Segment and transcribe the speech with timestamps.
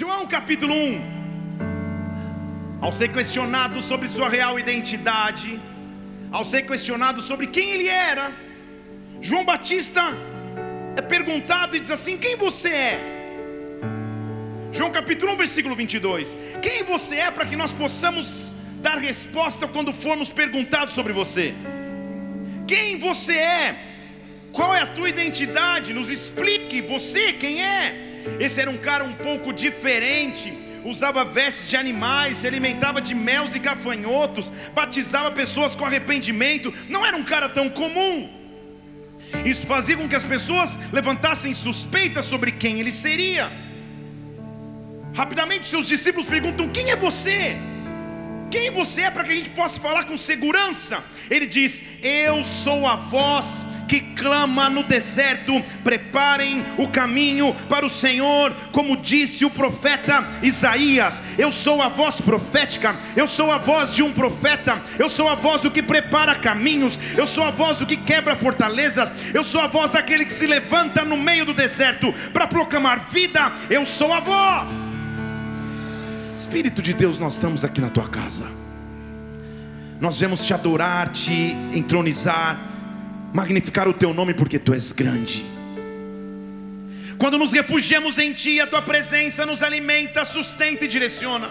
[0.00, 1.02] João capítulo 1.
[2.80, 5.60] Ao ser questionado sobre sua real identidade,
[6.32, 8.32] ao ser questionado sobre quem ele era,
[9.20, 10.00] João Batista
[10.96, 12.98] é perguntado e diz assim: Quem você é?
[14.72, 16.34] João capítulo 1, versículo 22.
[16.62, 21.52] Quem você é para que nós possamos dar resposta quando formos perguntados sobre você?
[22.66, 23.84] Quem você é?
[24.50, 25.92] Qual é a tua identidade?
[25.92, 28.09] Nos explique, você quem é?
[28.38, 30.52] Esse era um cara um pouco diferente,
[30.84, 37.04] usava vestes de animais, se alimentava de melos e gafanhotos, batizava pessoas com arrependimento, não
[37.04, 38.28] era um cara tão comum.
[39.44, 43.50] Isso fazia com que as pessoas levantassem suspeitas sobre quem ele seria.
[45.14, 47.56] Rapidamente, seus discípulos perguntam: Quem é você?
[48.50, 51.02] Quem você é para que a gente possa falar com segurança?
[51.30, 57.90] Ele diz: Eu sou a voz que clama no deserto: preparem o caminho para o
[57.90, 61.20] Senhor, como disse o profeta Isaías.
[61.36, 65.34] Eu sou a voz profética, eu sou a voz de um profeta, eu sou a
[65.34, 69.60] voz do que prepara caminhos, eu sou a voz do que quebra fortalezas, eu sou
[69.60, 74.12] a voz daquele que se levanta no meio do deserto para proclamar vida, eu sou
[74.12, 74.70] a voz.
[76.32, 78.46] Espírito de Deus, nós estamos aqui na tua casa.
[80.00, 82.69] Nós vemos te adorar, te entronizar,
[83.32, 85.44] magnificar o teu nome porque tu és grande.
[87.18, 91.50] Quando nos refugiamos em ti, a tua presença nos alimenta, sustenta e direciona.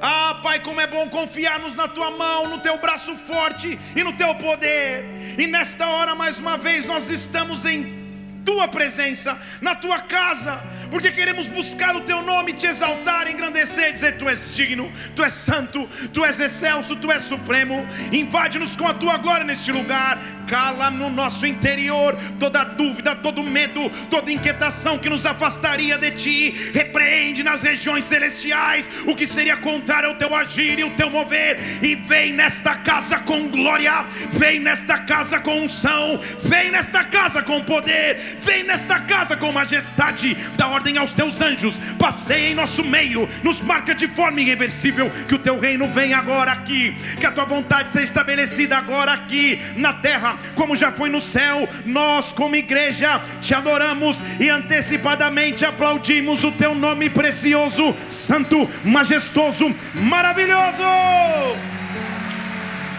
[0.00, 4.12] Ah, Pai, como é bom confiarmos na tua mão, no teu braço forte e no
[4.12, 5.04] teu poder.
[5.38, 8.03] E nesta hora, mais uma vez, nós estamos em
[8.44, 14.18] tua presença, na tua casa, porque queremos buscar o teu nome, te exaltar, engrandecer, dizer:
[14.18, 17.86] Tu és digno, tu és santo, tu és excelso, tu és supremo.
[18.12, 23.90] Invade-nos com a tua glória neste lugar, cala no nosso interior toda dúvida, todo medo,
[24.10, 26.70] toda inquietação que nos afastaria de ti.
[26.72, 31.58] Repreende nas regiões celestiais o que seria contrário ao teu agir e o teu mover,
[31.82, 37.62] e vem nesta casa com glória, vem nesta casa com unção, vem nesta casa com
[37.62, 40.34] poder, vem nesta casa com majestade.
[40.56, 45.10] Dá ordem aos teus anjos, passeia em nosso meio, nos marca de forma irreversível.
[45.26, 49.60] Que o teu reino venha agora aqui, que a tua vontade seja estabelecida agora aqui
[49.76, 51.68] na terra, como já foi no céu.
[51.84, 60.82] Nós, como igreja, te adoramos e antecipadamente aplaudimos o teu nome precioso, santo, majestoso, maravilhoso.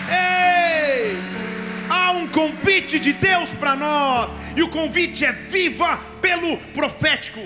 [0.09, 0.54] Ei!
[2.25, 7.40] Um convite de Deus para nós, e o convite é viva pelo profético.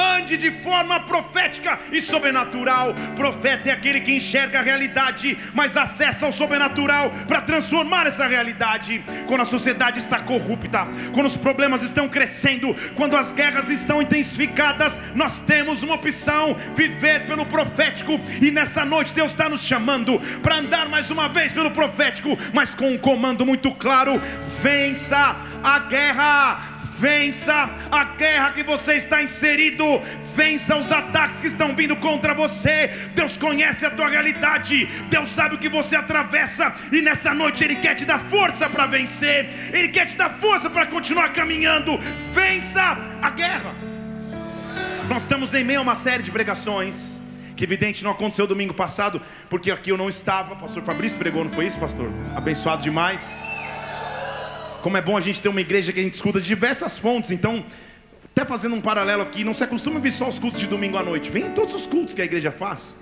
[0.00, 2.94] Ande de forma profética e sobrenatural.
[3.14, 9.04] Profeta é aquele que enxerga a realidade, mas acessa o sobrenatural para transformar essa realidade.
[9.26, 14.98] Quando a sociedade está corrupta, quando os problemas estão crescendo, quando as guerras estão intensificadas,
[15.14, 18.18] nós temos uma opção: viver pelo profético.
[18.40, 22.74] E nessa noite Deus está nos chamando para andar mais uma vez pelo profético, mas
[22.74, 24.20] com um comando muito claro:
[24.62, 26.69] vença a guerra
[27.00, 29.84] vença a guerra que você está inserido,
[30.36, 32.88] vença os ataques que estão vindo contra você.
[33.14, 37.76] Deus conhece a tua realidade, Deus sabe o que você atravessa, e nessa noite Ele
[37.76, 41.98] quer te dar força para vencer, Ele quer te dar força para continuar caminhando.
[42.32, 43.74] Vença a guerra.
[45.08, 47.20] Nós estamos em meio a uma série de pregações.
[47.56, 50.56] Que evidente não aconteceu domingo passado, porque aqui eu não estava.
[50.56, 52.10] Pastor Fabrício pregou, não foi isso, pastor?
[52.34, 53.38] Abençoado demais.
[54.82, 57.30] Como é bom a gente ter uma igreja que a gente escuta de diversas fontes.
[57.30, 57.64] Então,
[58.24, 60.96] até fazendo um paralelo aqui, não se acostume a vir só os cultos de domingo
[60.96, 61.30] à noite.
[61.30, 62.98] Vem em todos os cultos que a igreja faz.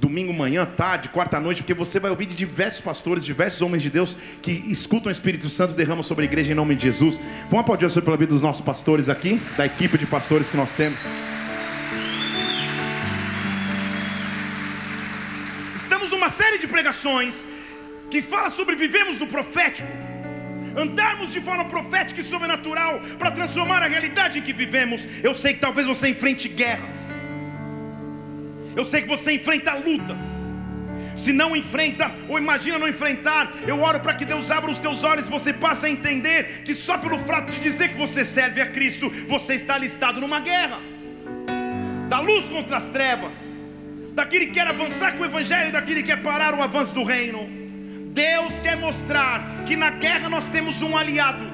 [0.00, 3.90] Domingo, manhã, tarde, quarta noite, porque você vai ouvir de diversos pastores, diversos homens de
[3.90, 7.20] Deus que escutam o Espírito Santo derramam sobre a igreja em nome de Jesus.
[7.44, 10.56] Vamos aplaudir o Senhor pela vida dos nossos pastores aqui, da equipe de pastores que
[10.56, 10.98] nós temos.
[15.76, 17.46] Estamos numa série de pregações
[18.10, 19.88] que fala sobre vivemos no profético
[20.76, 25.08] andarmos de forma profética e sobrenatural para transformar a realidade em que vivemos.
[25.22, 26.90] Eu sei que talvez você enfrente guerras,
[28.76, 30.16] eu sei que você enfrenta lutas.
[31.14, 35.04] Se não enfrenta, ou imagina não enfrentar, eu oro para que Deus abra os teus
[35.04, 38.60] olhos e você passe a entender que só pelo fato de dizer que você serve
[38.60, 40.80] a Cristo, você está listado numa guerra
[42.08, 43.32] da luz contra as trevas,
[44.12, 47.02] daquele que quer avançar com o Evangelho e daquele que quer parar o avanço do
[47.02, 47.63] reino.
[48.14, 51.50] Deus quer mostrar que na guerra nós temos um aliado,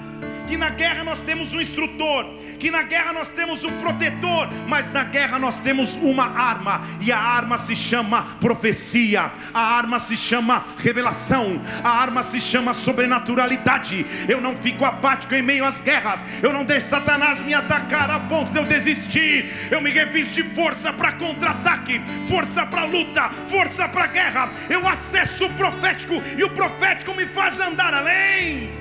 [0.51, 2.27] que na guerra nós temos um instrutor,
[2.59, 7.13] que na guerra nós temos um protetor, mas na guerra nós temos uma arma, e
[7.13, 14.05] a arma se chama profecia, a arma se chama revelação, a arma se chama sobrenaturalidade.
[14.29, 18.19] Eu não fico apático em meio às guerras, eu não deixo Satanás me atacar a
[18.19, 23.89] ponto de eu desistir, eu me revisto de força para contra-ataque, força para luta, força
[23.89, 24.51] para guerra.
[24.69, 28.80] Eu acesso o profético e o profético me faz andar além.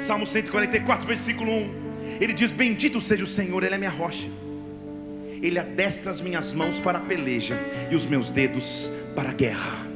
[0.00, 1.88] Salmo 144, versículo 1.
[2.20, 4.28] Ele diz: Bendito seja o Senhor, Ele é minha rocha.
[5.42, 7.56] Ele adestra as minhas mãos para a peleja
[7.90, 9.88] e os meus dedos para a guerra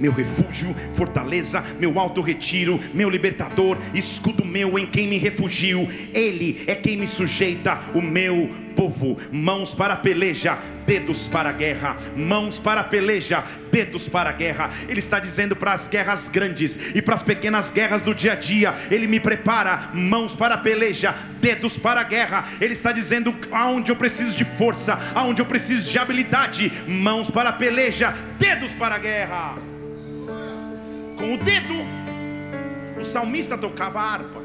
[0.00, 5.88] meu refúgio, fortaleza, meu alto retiro, meu libertador, escudo meu em quem me refugio.
[6.14, 9.18] Ele é quem me sujeita, o meu povo.
[9.32, 11.96] Mãos para a peleja, dedos para a guerra.
[12.16, 14.70] Mãos para a peleja, dedos para a guerra.
[14.88, 18.36] Ele está dizendo para as guerras grandes e para as pequenas guerras do dia a
[18.36, 18.72] dia.
[18.88, 22.46] Ele me prepara, mãos para a peleja, dedos para a guerra.
[22.60, 26.72] Ele está dizendo aonde eu preciso de força, aonde eu preciso de habilidade.
[26.86, 29.56] Mãos para a peleja, dedos para a guerra
[31.18, 31.74] com o dedo.
[32.98, 34.40] O salmista tocava a harpa.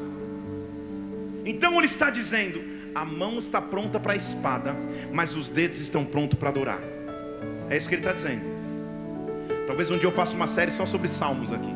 [1.44, 4.74] Então ele está dizendo: a mão está pronta para a espada,
[5.12, 6.80] mas os dedos estão prontos para adorar.
[7.68, 8.42] É isso que ele está dizendo.
[9.66, 11.74] Talvez um dia eu faça uma série só sobre salmos aqui.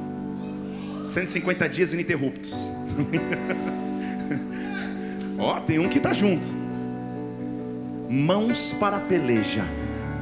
[1.05, 2.71] 150 dias ininterruptos.
[5.39, 6.47] Ó, oh, tem um que está junto.
[8.09, 9.65] Mãos para a peleja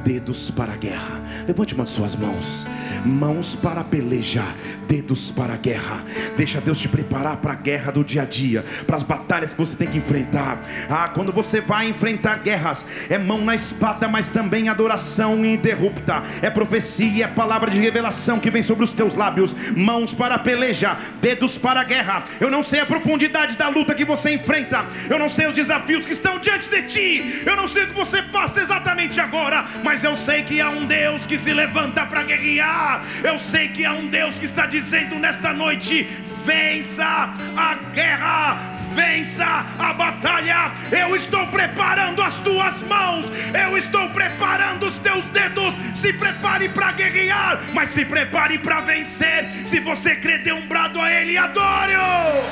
[0.07, 1.21] dedos para a guerra.
[1.45, 2.65] Levante uma de suas mãos,
[3.05, 4.43] mãos para a peleja,
[4.87, 6.01] dedos para a guerra.
[6.37, 9.59] Deixa Deus te preparar para a guerra do dia a dia, para as batalhas que
[9.59, 10.61] você tem que enfrentar.
[10.89, 16.23] Ah, quando você vai enfrentar guerras, é mão na espada, mas também adoração ininterrupta.
[16.41, 19.55] É profecia, é palavra de revelação que vem sobre os teus lábios.
[19.75, 22.23] Mãos para a peleja, dedos para a guerra.
[22.39, 24.85] Eu não sei a profundidade da luta que você enfrenta.
[25.09, 27.43] Eu não sei os desafios que estão diante de ti.
[27.45, 30.69] Eu não sei o que você passa exatamente agora, mas mas eu sei que há
[30.69, 33.01] um Deus que se levanta para guerrear.
[33.23, 36.07] Eu sei que há um Deus que está dizendo nesta noite:
[36.45, 37.03] vença
[37.57, 38.59] a guerra,
[38.93, 40.71] vença a batalha.
[40.91, 43.25] Eu estou preparando as tuas mãos,
[43.59, 45.73] eu estou preparando os teus dedos.
[45.95, 49.49] Se prepare para guerrear, mas se prepare para vencer.
[49.65, 52.43] Se você crê, dê um brado a Ele, adore-o.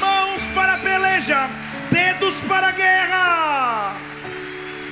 [0.00, 1.48] Mãos para peleja,
[1.90, 4.13] dedos para a guerra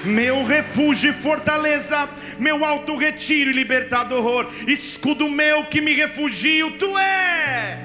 [0.04, 2.08] meu refúgio e fortaleza,
[2.38, 7.78] meu alto retiro e libertador, escudo meu que me refugio, tu és,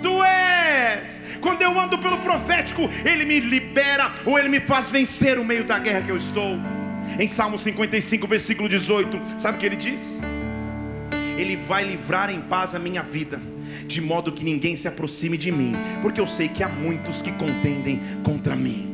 [0.00, 1.20] tu és.
[1.40, 5.64] Quando eu ando pelo profético, ele me libera ou ele me faz vencer o meio
[5.64, 6.58] da guerra que eu estou.
[7.18, 10.20] Em Salmo 55, versículo 18, sabe o que ele diz?
[11.36, 13.40] Ele vai livrar em paz a minha vida,
[13.86, 17.32] de modo que ninguém se aproxime de mim, porque eu sei que há muitos que
[17.32, 18.93] contendem contra mim.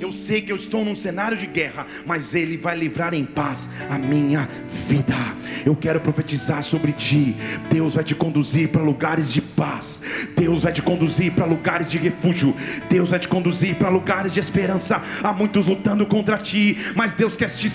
[0.00, 3.68] Eu sei que eu estou num cenário de guerra, mas Ele vai livrar em paz
[3.90, 4.48] a minha
[4.88, 5.16] vida.
[5.66, 7.34] Eu quero profetizar sobre ti.
[7.70, 10.02] Deus vai te conduzir para lugares de paz.
[10.36, 12.54] Deus vai te conduzir para lugares de refúgio.
[12.88, 15.02] Deus vai te conduzir para lugares de esperança.
[15.22, 17.68] Há muitos lutando contra ti, mas Deus quer te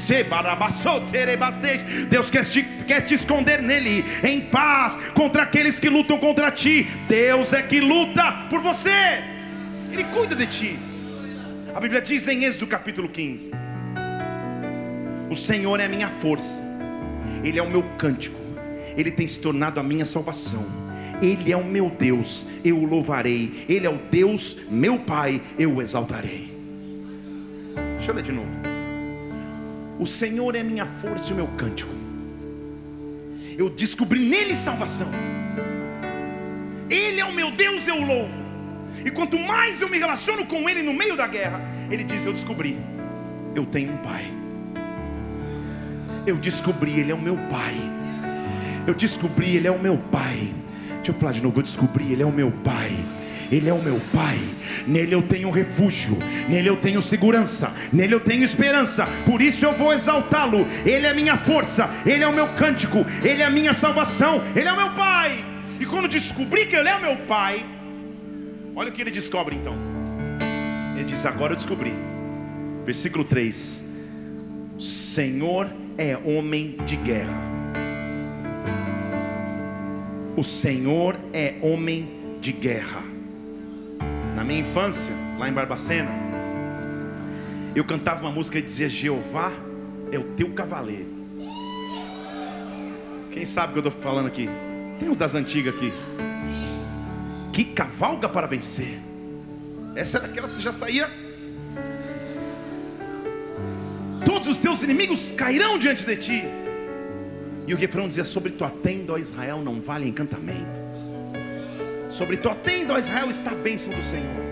[2.09, 6.87] Deus quer te, quer te esconder nele, em paz, contra aqueles que lutam contra ti.
[7.07, 9.23] Deus é que luta por você.
[9.91, 10.92] Ele cuida de ti.
[11.75, 13.49] A Bíblia diz em Êxodo capítulo 15:
[15.27, 16.61] O Senhor é a minha força,
[17.43, 18.39] Ele é o meu cântico,
[18.95, 20.83] Ele tem se tornado a minha salvação.
[21.19, 23.65] Ele é o meu Deus, eu o louvarei.
[23.67, 26.51] Ele é o Deus, meu Pai, eu o exaltarei.
[27.97, 28.49] Deixa eu ler de novo.
[29.99, 31.93] O Senhor é minha força e o meu cântico.
[33.57, 35.07] Eu descobri nele salvação.
[36.89, 38.42] Ele é o meu Deus, eu o louvo.
[39.05, 42.33] E quanto mais eu me relaciono com Ele no meio da guerra, Ele diz: Eu
[42.33, 42.77] descobri,
[43.55, 44.25] eu tenho um Pai.
[46.25, 47.75] Eu descobri, Ele é o meu Pai.
[48.87, 50.53] Eu descobri, Ele é o meu Pai.
[50.95, 52.91] Deixa eu falar de novo: Eu descobri, Ele é o meu Pai.
[53.51, 54.39] Ele é o meu Pai,
[54.87, 56.17] nele eu tenho refúgio,
[56.49, 60.65] nele eu tenho segurança, nele eu tenho esperança, por isso eu vou exaltá-lo.
[60.83, 64.67] Ele é minha força, ele é o meu cântico, ele é a minha salvação, ele
[64.67, 65.45] é o meu Pai.
[65.79, 67.63] E quando descobri que ele é o meu Pai,
[68.75, 69.75] Olha o que ele descobre então.
[70.95, 71.93] Ele diz: Agora eu descobri.
[72.85, 73.89] Versículo 3:
[74.77, 77.37] O Senhor é homem de guerra.
[80.35, 83.03] O Senhor é homem de guerra.
[84.35, 86.09] Na minha infância, lá em Barbacena,
[87.75, 89.51] eu cantava uma música que dizia: Jeová
[90.11, 91.13] é o teu cavaleiro.
[93.31, 94.49] Quem sabe o que eu estou falando aqui?
[94.99, 95.91] Tem o das antigas aqui.
[97.53, 98.99] Que cavalga para vencer.
[99.95, 101.07] Essa era aquela que já saía.
[104.25, 106.43] Todos os teus inimigos cairão diante de ti.
[107.67, 110.81] E o refrão dizia: Sobre tua tenda, ó Israel, não vale encantamento.
[112.09, 114.43] Sobre tua tenda, ó Israel, está a bênção do Senhor.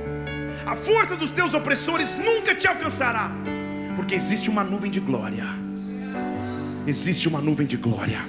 [0.65, 3.31] A força dos teus opressores nunca te alcançará,
[3.95, 5.45] porque existe uma nuvem de glória.
[6.85, 8.19] Existe uma nuvem de glória.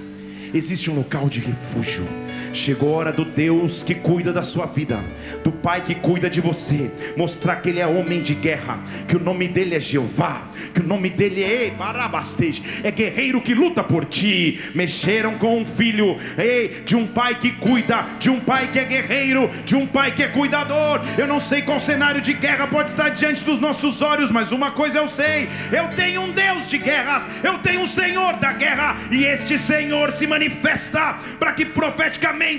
[0.55, 2.07] Existe um local de refúgio
[2.53, 4.99] Chegou a hora do Deus que cuida da sua vida,
[5.43, 9.21] do Pai que cuida de você, mostrar que Ele é homem de guerra, que o
[9.21, 10.43] nome dele é Jeová,
[10.75, 14.61] que o nome dele é Barabastej, é guerreiro que luta por ti.
[14.75, 18.85] Mexeram com um filho ei, de um pai que cuida, de um pai que é
[18.85, 21.01] guerreiro, de um pai que é cuidador.
[21.17, 24.71] Eu não sei qual cenário de guerra pode estar diante dos nossos olhos, mas uma
[24.71, 28.97] coisa eu sei: eu tenho um Deus de guerras, eu tenho um Senhor da guerra,
[29.11, 31.65] e este Senhor se manifesta para que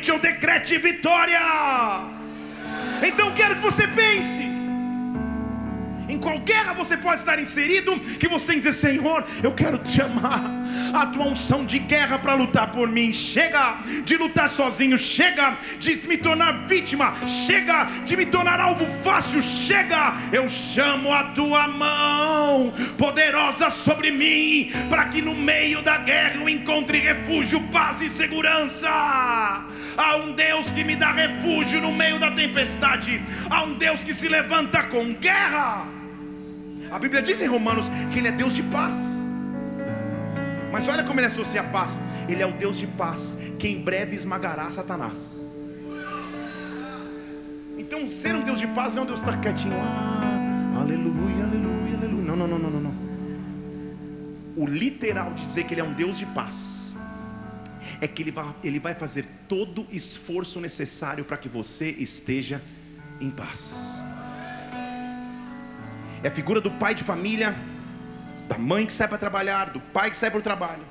[0.10, 1.40] eu decrete vitória.
[3.06, 4.42] Então quero que você pense.
[6.08, 10.63] Em qual guerra você pode estar inserido, que você dizer, Senhor, eu quero te amar
[10.94, 13.14] a tua unção de guerra para lutar por mim.
[13.14, 19.42] Chega de lutar sozinho, chega de me tornar vítima, chega de me tornar alvo fácil,
[19.42, 20.14] chega.
[20.32, 26.50] Eu chamo a tua mão poderosa sobre mim, para que no meio da guerra eu
[26.50, 28.90] encontre refúgio, paz e segurança.
[29.96, 33.22] Há um Deus que me dá refúgio no meio da tempestade.
[33.50, 35.86] Há um Deus que se levanta com guerra.
[36.92, 39.23] A Bíblia diz em Romanos que Ele é Deus de paz.
[40.74, 42.00] Mas olha como ele associa a paz.
[42.28, 45.30] Ele é o Deus de paz, que em breve esmagará Satanás.
[47.78, 49.76] Então, ser um Deus de paz não é um Deus estar quietinho.
[49.76, 52.24] Ah, aleluia, aleluia, aleluia.
[52.24, 52.94] Não, não, não, não, não.
[54.58, 56.98] O literal de dizer que ele é um Deus de paz
[58.02, 62.60] é que ele vai, ele vai fazer todo o esforço necessário para que você esteja
[63.22, 64.04] em paz.
[66.24, 67.56] É a figura do pai de família
[68.48, 70.84] da mãe que sai para trabalhar, do pai que sai para o trabalho,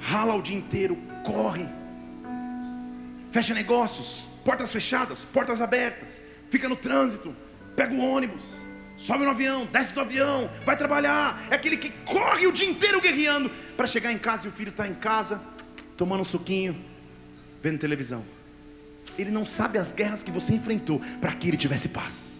[0.00, 1.66] rala o dia inteiro, corre,
[3.30, 7.34] fecha negócios, portas fechadas, portas abertas, fica no trânsito,
[7.74, 8.42] pega o ônibus,
[8.96, 13.00] sobe no avião, desce do avião, vai trabalhar, é aquele que corre o dia inteiro
[13.00, 15.40] guerreando para chegar em casa e o filho está em casa,
[15.96, 16.82] tomando um suquinho,
[17.62, 18.24] vendo televisão.
[19.18, 22.36] Ele não sabe as guerras que você enfrentou para que ele tivesse paz.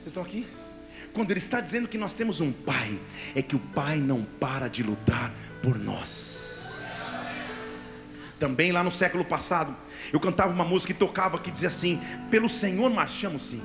[0.00, 0.46] Vocês estão aqui?
[1.14, 2.98] Quando ele está dizendo que nós temos um pai,
[3.36, 6.74] é que o pai não para de lutar por nós.
[8.36, 9.74] Também lá no século passado,
[10.12, 12.02] eu cantava uma música e tocava que dizia assim:
[12.32, 13.62] Pelo Senhor marchamos sim.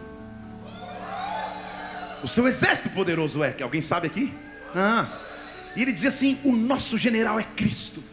[2.23, 4.31] O seu exército poderoso é, que alguém sabe aqui?
[4.75, 5.19] Ah.
[5.75, 8.03] E ele dizia assim: O nosso general é Cristo.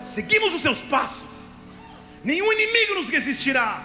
[0.00, 1.28] Seguimos os seus passos.
[2.22, 3.82] Nenhum inimigo nos resistirá.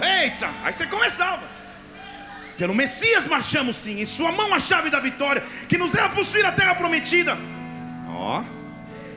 [0.00, 1.59] Eita, aí você começava.
[2.60, 6.10] Pelo Messias marchamos sim, em Sua mão a chave da vitória, que nos leva a
[6.10, 7.38] possuir a terra prometida.
[8.06, 8.44] Ó,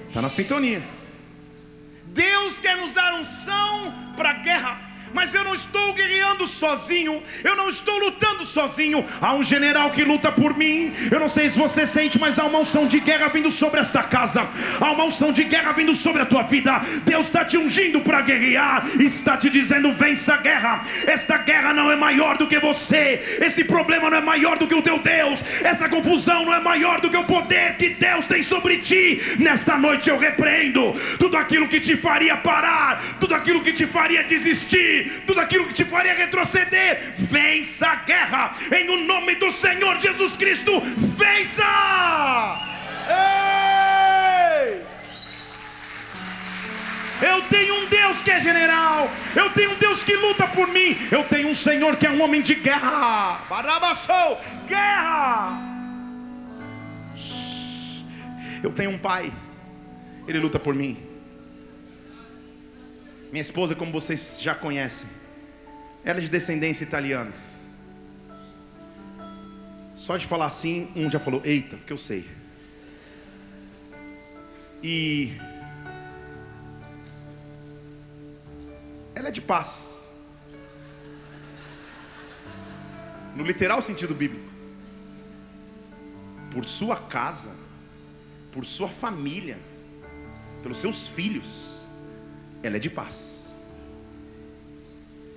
[0.08, 0.82] está na sintonia.
[2.06, 4.80] Deus quer nos dar unção para a guerra
[5.14, 9.06] mas eu não estou guerreando sozinho, eu não estou lutando sozinho.
[9.22, 10.92] Há um general que luta por mim.
[11.12, 14.04] Eu não sei se você sente, mas há uma unção de guerra vindo sobre esta
[14.04, 14.48] casa,
[14.80, 16.82] há uma unção de guerra vindo sobre a tua vida.
[17.06, 20.86] Deus está te ungindo para guerrear, está te dizendo: vença a guerra.
[21.06, 24.76] Esta guerra não é maior do que você, esse problema não é maior do que
[24.76, 28.42] o teu Deus, essa confusão não é maior do que o poder que Deus tem
[28.42, 29.22] sobre ti.
[29.38, 34.24] Nesta noite eu repreendo tudo aquilo que te faria parar, tudo aquilo que te faria
[34.24, 37.14] desistir tudo aquilo que te faria retroceder.
[37.18, 40.82] Vença a guerra, em o nome do Senhor Jesus Cristo.
[40.82, 41.64] Vença!
[43.10, 44.84] Ei!
[47.22, 49.10] Eu tenho um Deus que é general.
[49.34, 50.98] Eu tenho um Deus que luta por mim.
[51.10, 53.42] Eu tenho um Senhor que é um homem de guerra.
[53.50, 55.58] Barabassou, guerra.
[58.62, 59.32] Eu tenho um pai.
[60.28, 61.13] Ele luta por mim.
[63.34, 65.10] Minha esposa, como vocês já conhecem,
[66.06, 67.34] ela é de descendência italiana.
[69.96, 72.30] Só de falar assim, um já falou, eita, porque eu sei.
[74.84, 75.36] E
[79.16, 80.08] ela é de paz.
[83.36, 84.48] No literal sentido bíblico.
[86.52, 87.50] Por sua casa,
[88.52, 89.58] por sua família,
[90.62, 91.73] pelos seus filhos
[92.64, 93.56] ela é de paz.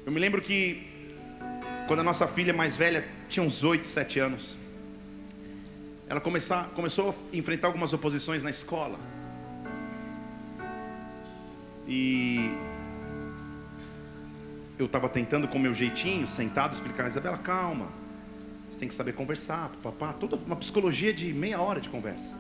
[0.07, 0.87] Eu me lembro que
[1.89, 4.57] quando a nossa filha mais velha tinha uns 8, 7 anos,
[6.09, 8.99] ela começar, começou a enfrentar algumas oposições na escola.
[11.89, 12.51] E
[14.79, 17.89] eu estava tentando com meu jeitinho, sentado, explicar, Isabela, calma.
[18.71, 20.13] Você tem que saber conversar, papá.
[20.13, 22.35] Toda uma psicologia de meia hora de conversa.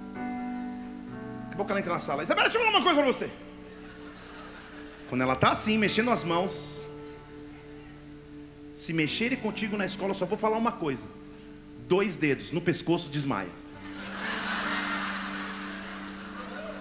[1.44, 2.22] Daqui a pouco ela entra na sala.
[2.22, 3.45] Isabela, deixa eu falar uma coisa para você.
[5.08, 6.86] Quando ela está assim, mexendo as mãos.
[8.72, 11.06] Se mexerem contigo na escola, eu só vou falar uma coisa.
[11.88, 13.48] Dois dedos no pescoço, desmaia.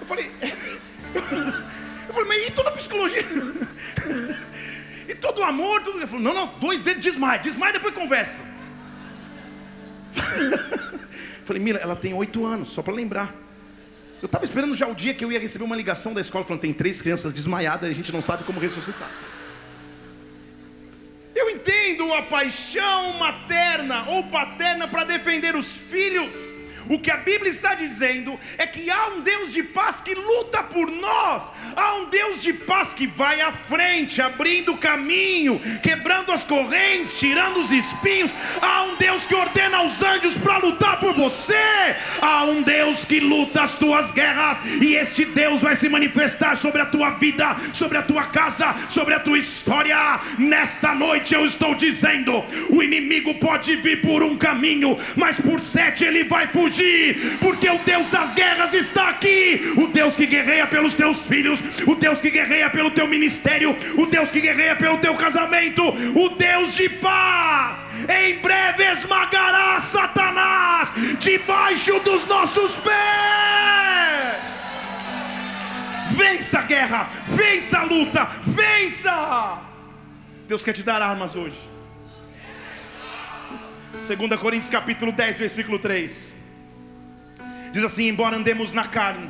[0.02, 0.32] Eu falei.
[2.08, 3.22] Eu falei, mas e toda a psicologia?
[5.08, 5.84] E todo o amor?
[5.84, 6.00] Tudo...
[6.00, 7.40] Ele falou, não, não, dois dedos desmaia.
[7.40, 8.40] Desmaia depois conversa.
[11.46, 13.45] Falei, Mira, ela tem oito anos, só para lembrar.
[14.22, 16.62] Eu estava esperando já o dia que eu ia receber uma ligação da escola falando:
[16.62, 19.12] tem três crianças desmaiadas e a gente não sabe como ressuscitar.
[21.36, 26.55] Eu entendo a paixão materna ou paterna para defender os filhos.
[26.90, 30.62] O que a Bíblia está dizendo é que há um Deus de paz que luta
[30.64, 36.44] por nós, há um Deus de paz que vai à frente, abrindo caminho, quebrando as
[36.44, 38.32] correntes, tirando os espinhos.
[38.62, 43.20] Há um Deus que ordena aos anjos para lutar por você, há um Deus que
[43.20, 47.98] luta as tuas guerras, e este Deus vai se manifestar sobre a tua vida, sobre
[47.98, 50.20] a tua casa, sobre a tua história.
[50.38, 56.04] Nesta noite eu estou dizendo: o inimigo pode vir por um caminho, mas por sete
[56.04, 56.75] ele vai fugir
[57.40, 59.74] porque o Deus das guerras está aqui.
[59.78, 64.06] O Deus que guerreia pelos teus filhos, o Deus que guerreia pelo teu ministério, o
[64.06, 67.80] Deus que guerreia pelo teu casamento, o Deus de paz.
[68.10, 72.96] Em breve esmagará Satanás debaixo dos nossos pés.
[76.12, 79.62] Vença a guerra, vença a luta, vença.
[80.48, 81.58] Deus quer te dar armas hoje.
[83.94, 86.35] 2 Coríntios capítulo 10, versículo 3.
[87.76, 89.30] Diz assim: embora andemos na carne,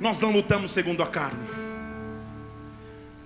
[0.00, 1.48] nós não lutamos segundo a carne,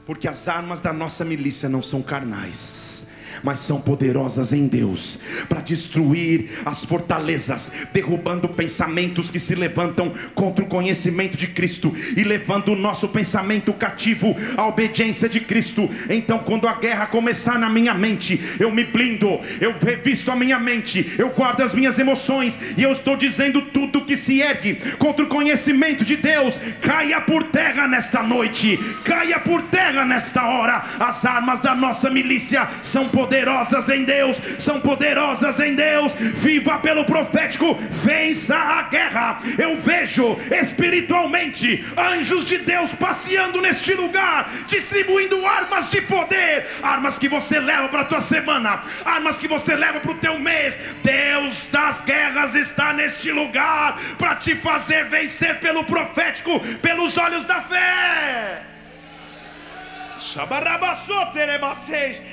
[0.04, 3.08] porque as armas da nossa milícia não são carnais
[3.42, 10.64] mas são poderosas em Deus para destruir as fortalezas, derrubando pensamentos que se levantam contra
[10.64, 15.88] o conhecimento de Cristo e levando o nosso pensamento cativo à obediência de Cristo.
[16.08, 20.58] Então, quando a guerra começar na minha mente, eu me blindo, eu revisto a minha
[20.58, 25.24] mente, eu guardo as minhas emoções e eu estou dizendo tudo que se ergue contra
[25.24, 30.84] o conhecimento de Deus, caia por terra nesta noite, caia por terra nesta hora.
[30.98, 36.12] As armas da nossa milícia são poderosas poderosas em Deus, são poderosas em Deus.
[36.14, 39.38] Viva pelo profético, vença a guerra.
[39.56, 47.28] Eu vejo espiritualmente anjos de Deus passeando neste lugar, distribuindo armas de poder, armas que
[47.28, 50.80] você leva para a tua semana, armas que você leva para o teu mês.
[51.04, 57.60] Deus das guerras está neste lugar para te fazer vencer pelo profético, pelos olhos da
[57.60, 58.71] fé.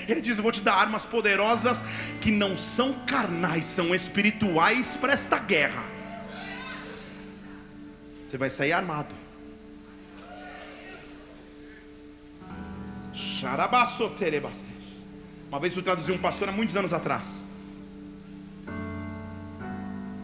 [0.08, 1.84] Ele diz: Eu vou te dar armas poderosas
[2.22, 5.84] que não são carnais, são espirituais para esta guerra.
[8.26, 9.14] Você vai sair armado.
[15.50, 17.44] Uma vez eu traduzi um pastor há muitos anos atrás.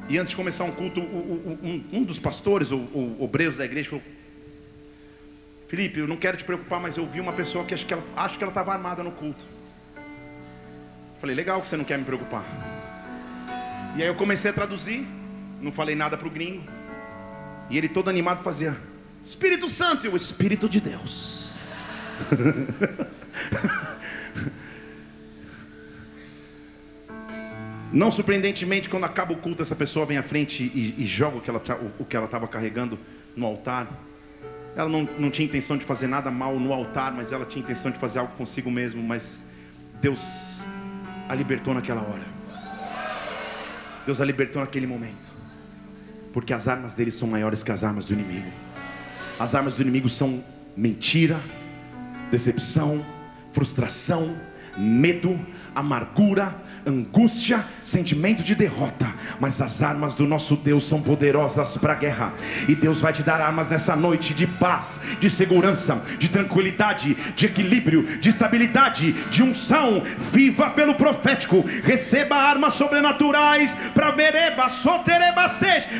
[0.07, 3.89] E antes de começar um culto, um, um dos pastores, o, o obreiros da igreja,
[3.89, 4.03] falou:
[5.67, 8.03] Felipe, eu não quero te preocupar, mas eu vi uma pessoa que acho que ela
[8.15, 9.43] acho que ela estava armada no culto.
[11.19, 12.43] Falei, legal que você não quer me preocupar.
[13.95, 15.07] E aí eu comecei a traduzir,
[15.61, 16.63] não falei nada para o gringo.
[17.69, 18.77] E ele todo animado fazia
[19.23, 21.57] Espírito Santo e o Espírito de Deus.
[27.91, 32.05] Não surpreendentemente, quando acaba o culto, essa pessoa vem à frente e, e joga o
[32.05, 32.99] que ela estava carregando
[33.37, 33.87] no altar.
[34.75, 37.91] Ela não, não tinha intenção de fazer nada mal no altar, mas ela tinha intenção
[37.91, 39.01] de fazer algo consigo mesmo.
[39.01, 39.45] Mas
[40.01, 40.63] Deus
[41.29, 42.35] a libertou naquela hora.
[44.05, 45.33] Deus a libertou naquele momento.
[46.33, 48.51] Porque as armas dele são maiores que as armas do inimigo.
[49.39, 50.43] As armas do inimigo são
[50.75, 51.39] mentira,
[52.29, 53.03] decepção,
[53.51, 54.35] frustração,
[54.77, 55.39] medo,
[55.75, 56.55] amargura,
[56.87, 59.07] angústia, sentimento de derrota,
[59.39, 62.33] mas as armas do nosso Deus são poderosas para a guerra,
[62.67, 67.45] e Deus vai te dar armas nessa noite de paz, de segurança, de tranquilidade, de
[67.45, 70.01] equilíbrio, de estabilidade, de unção.
[70.31, 74.67] Viva pelo profético, receba armas sobrenaturais para vereba,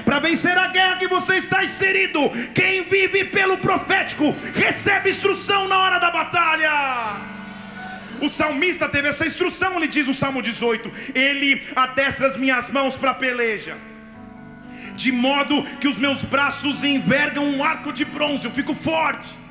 [0.05, 2.19] para vencer a guerra que você está inserido.
[2.53, 7.34] Quem vive pelo profético recebe instrução na hora da batalha.
[8.21, 12.95] O salmista teve essa instrução, ele diz no Salmo 18: Ele adestra as minhas mãos
[12.95, 13.77] para peleja,
[14.95, 19.45] de modo que os meus braços envergam um arco de bronze, eu fico forte.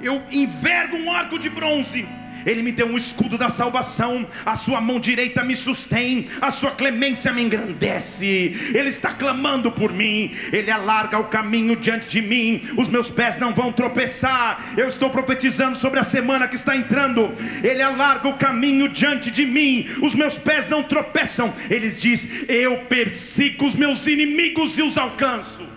[0.00, 2.06] eu envergo um arco de bronze
[2.46, 6.70] ele me deu um escudo da salvação, a sua mão direita me sustém, a sua
[6.70, 8.26] clemência me engrandece.
[8.72, 13.38] Ele está clamando por mim, ele alarga o caminho diante de mim, os meus pés
[13.38, 14.64] não vão tropeçar.
[14.76, 17.34] Eu estou profetizando sobre a semana que está entrando.
[17.62, 21.52] Ele alarga o caminho diante de mim, os meus pés não tropeçam.
[21.68, 25.76] Ele diz: Eu persigo os meus inimigos e os alcanço.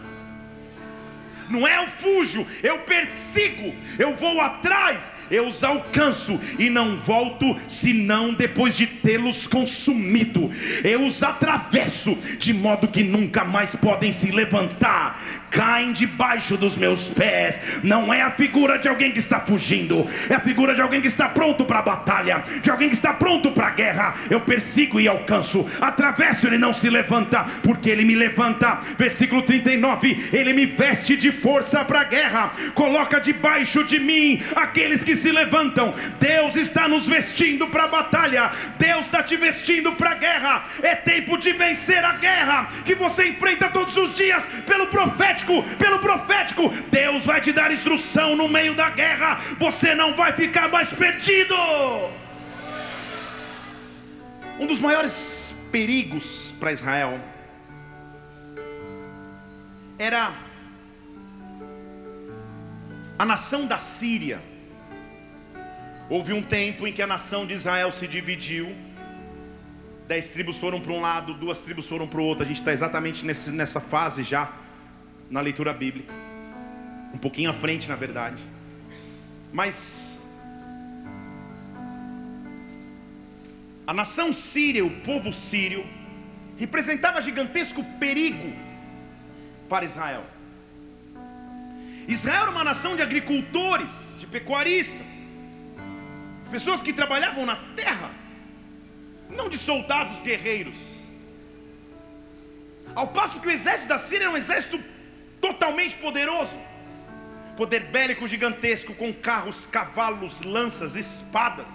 [1.50, 7.56] Não é eu fujo, eu persigo, eu vou atrás, eu os alcanço e não volto
[7.68, 10.52] senão depois de tê-los consumido.
[10.84, 17.08] Eu os atravesso de modo que nunca mais podem se levantar, caem debaixo dos meus
[17.10, 17.62] pés.
[17.84, 21.08] Não é a figura de alguém que está fugindo, é a figura de alguém que
[21.08, 24.16] está pronto para a batalha, de alguém que está pronto para a guerra.
[24.30, 28.80] Eu persigo e alcanço, atravesso, ele não se levanta, porque ele me levanta.
[28.98, 35.04] Versículo 39: Ele me veste de força para a guerra, coloca debaixo de mim aqueles
[35.04, 35.94] que se levantam.
[36.20, 40.66] Deus está nos vestindo para a batalha, Deus está te vestindo para a guerra.
[40.82, 46.00] É tempo de vencer a guerra que você enfrenta todos os dias pelo profético, pelo
[46.00, 46.70] profético.
[46.90, 51.56] Deus vai te dar instrução no meio da guerra, você não vai ficar mais perdido.
[54.60, 57.20] Um dos maiores perigos para Israel
[59.98, 60.34] era
[63.18, 64.49] a nação da Síria
[66.10, 68.76] Houve um tempo em que a nação de Israel se dividiu.
[70.08, 72.44] Dez tribos foram para um lado, duas tribos foram para o outro.
[72.44, 74.52] A gente está exatamente nesse, nessa fase já
[75.30, 76.12] na leitura bíblica.
[77.14, 78.44] Um pouquinho à frente, na verdade.
[79.54, 80.24] Mas
[83.86, 85.86] a nação síria, o povo sírio,
[86.58, 88.52] representava gigantesco perigo
[89.70, 90.26] para Israel.
[92.08, 95.09] Israel era uma nação de agricultores, de pecuaristas
[96.50, 98.12] pessoas que trabalhavam na terra,
[99.30, 100.76] não de soldados guerreiros.
[102.96, 104.82] Ao passo que o exército da Síria era um exército
[105.40, 106.58] totalmente poderoso,
[107.56, 111.70] poder bélico gigantesco, com carros, cavalos, lanças, espadas.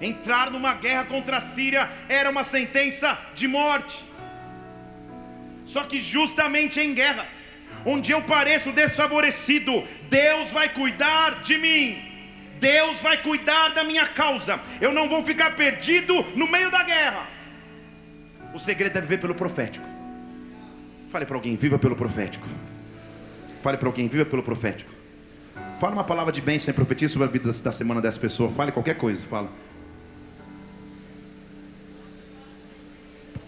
[0.00, 4.02] Entrar numa guerra contra a Síria era uma sentença de morte.
[5.64, 7.48] Só que justamente em guerras,
[7.84, 12.09] onde eu pareço desfavorecido, Deus vai cuidar de mim.
[12.60, 14.60] Deus vai cuidar da minha causa.
[14.80, 17.26] Eu não vou ficar perdido no meio da guerra.
[18.54, 19.86] O segredo é viver pelo profético.
[21.10, 22.46] Fale para alguém, viva pelo profético.
[23.62, 24.92] Fale para alguém, viva pelo profético.
[25.80, 28.50] Fala uma palavra de bênção e profetiza sobre a vida da semana dessa pessoa.
[28.52, 29.50] Fale qualquer coisa, fala.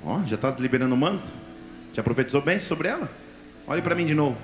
[0.05, 1.29] Ó, já está liberando o manto?
[1.92, 3.11] Já profetizou bem sobre ela?
[3.66, 4.37] Olhe para mim de novo.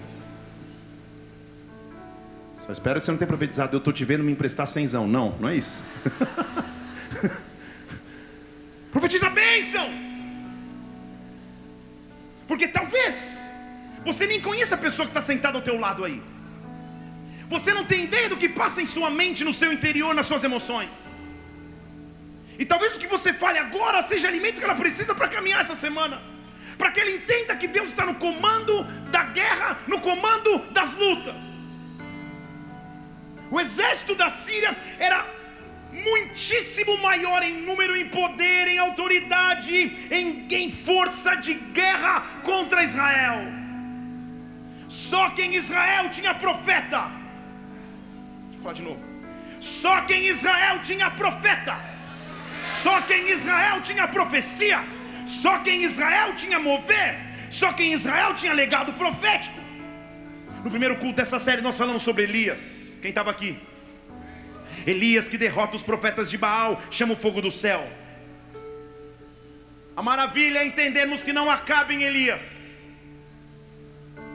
[2.69, 5.09] Só espero que você não tenha profetizado, eu estou te vendo me emprestar cenzão.
[5.09, 5.83] Não, não é isso.
[8.93, 9.89] Profetiza bênção.
[12.47, 13.41] Porque talvez
[14.05, 16.23] você nem conheça a pessoa que está sentada ao teu lado aí.
[17.49, 20.45] Você não tem ideia do que passa em sua mente, no seu interior, nas suas
[20.45, 20.91] emoções.
[22.59, 25.75] E talvez o que você fale agora seja alimento que ela precisa para caminhar essa
[25.75, 26.21] semana.
[26.77, 31.58] Para que ela entenda que Deus está no comando da guerra, no comando das lutas.
[33.51, 35.25] O exército da Síria era
[35.93, 39.75] muitíssimo maior em número, em poder, em autoridade,
[40.11, 43.41] em, em força de guerra contra Israel.
[44.89, 47.11] Só quem Israel tinha profeta.
[48.53, 49.01] Eu falar de novo.
[49.61, 51.77] Só quem Israel tinha profeta.
[52.65, 54.85] Só quem Israel tinha profecia.
[55.27, 57.19] Só quem Israel tinha mover.
[57.51, 59.59] Só quem Israel tinha legado profético.
[60.65, 62.78] No primeiro culto dessa série nós falamos sobre Elias.
[63.01, 63.59] Quem estava aqui?
[64.87, 67.87] Elias que derrota os profetas de Baal, chama o fogo do céu.
[69.97, 72.43] A maravilha é entendermos que não acaba em Elias.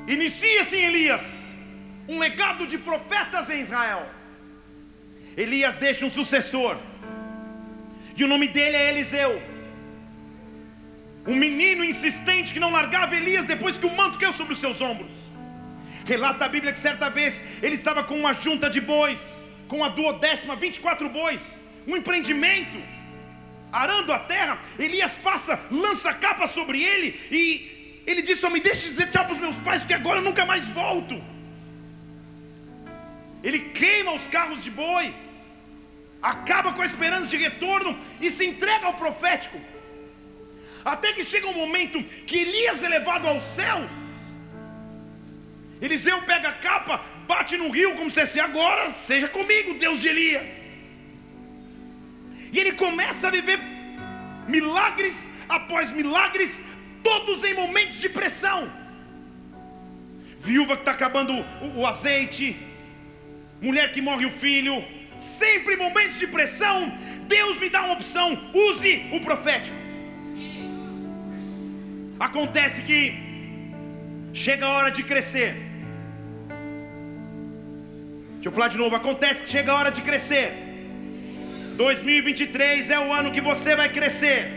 [0.08, 1.24] Inicia-se em Elias
[2.08, 4.06] um legado de profetas em Israel.
[5.38, 6.78] Elias deixa um sucessor,
[8.16, 9.42] e o nome dele é Eliseu.
[11.26, 14.82] Um menino insistente que não largava Elias depois que o manto caiu sobre os seus
[14.82, 15.23] ombros.
[16.06, 19.90] Relata a Bíblia que certa vez ele estava com uma junta de bois, com a
[19.90, 22.78] duodécima, 24 bois, um empreendimento,
[23.72, 24.60] arando a terra.
[24.78, 29.34] Elias passa, lança capa sobre ele e ele diz: Só me deixe dizer tchau para
[29.34, 31.24] os meus pais, porque agora eu nunca mais volto.
[33.42, 35.14] Ele queima os carros de boi,
[36.22, 39.60] acaba com a esperança de retorno e se entrega ao profético.
[40.84, 44.03] Até que chega um momento que Elias é levado aos céus
[45.82, 50.08] Eliseu pega a capa, bate no rio como se fosse agora, seja comigo, Deus de
[50.08, 50.48] Elias.
[52.52, 53.60] E ele começa a viver
[54.48, 56.62] milagres após milagres,
[57.04, 58.72] todos em momentos de pressão.
[60.40, 62.56] Viúva que está acabando o, o azeite,
[63.62, 64.84] mulher que morre o filho,
[65.18, 66.98] sempre momentos de pressão.
[67.28, 69.76] Deus me dá uma opção: use o profético.
[72.20, 73.33] Acontece que
[74.34, 75.56] chega a hora de crescer.
[78.34, 78.96] Deixa eu falar de novo.
[78.96, 80.52] Acontece que chega a hora de crescer.
[81.78, 84.52] 2023 é o ano que você vai crescer.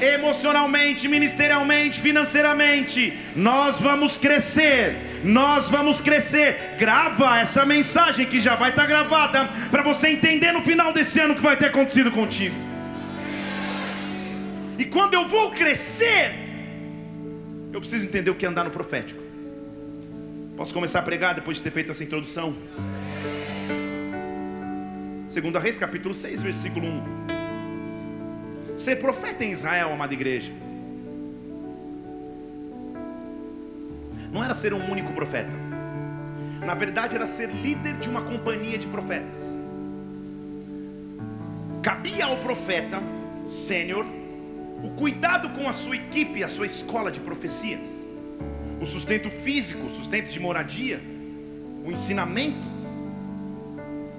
[0.00, 3.12] Emocionalmente, ministerialmente, financeiramente.
[3.36, 4.96] Nós vamos crescer.
[5.22, 6.76] Nós vamos crescer.
[6.78, 9.50] Grava essa mensagem que já vai estar gravada.
[9.70, 12.54] Para você entender no final desse ano o que vai ter acontecido contigo.
[14.78, 16.49] E quando eu vou crescer,
[17.72, 19.22] eu preciso entender o que é andar no profético.
[20.56, 22.54] Posso começar a pregar depois de ter feito essa introdução?
[25.28, 27.02] Segunda Reis, capítulo 6, versículo 1.
[28.76, 30.52] Ser profeta em Israel, amada igreja.
[34.32, 35.56] Não era ser um único profeta.
[36.64, 39.58] Na verdade, era ser líder de uma companhia de profetas.
[41.82, 43.02] Cabia ao profeta
[43.46, 44.04] sênior
[44.82, 47.78] o cuidado com a sua equipe, a sua escola de profecia
[48.80, 51.00] o sustento físico, o sustento de moradia,
[51.84, 52.70] o ensinamento.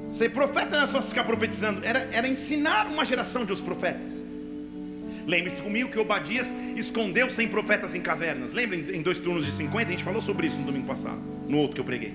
[0.07, 4.23] Ser profeta não é só ficar profetizando, era, era ensinar uma geração de os profetas.
[5.25, 8.53] Lembre-se comigo que Obadias escondeu sem profetas em cavernas.
[8.53, 9.87] Lembra em dois turnos de 50?
[9.87, 12.13] A gente falou sobre isso no domingo passado, no outro que eu preguei.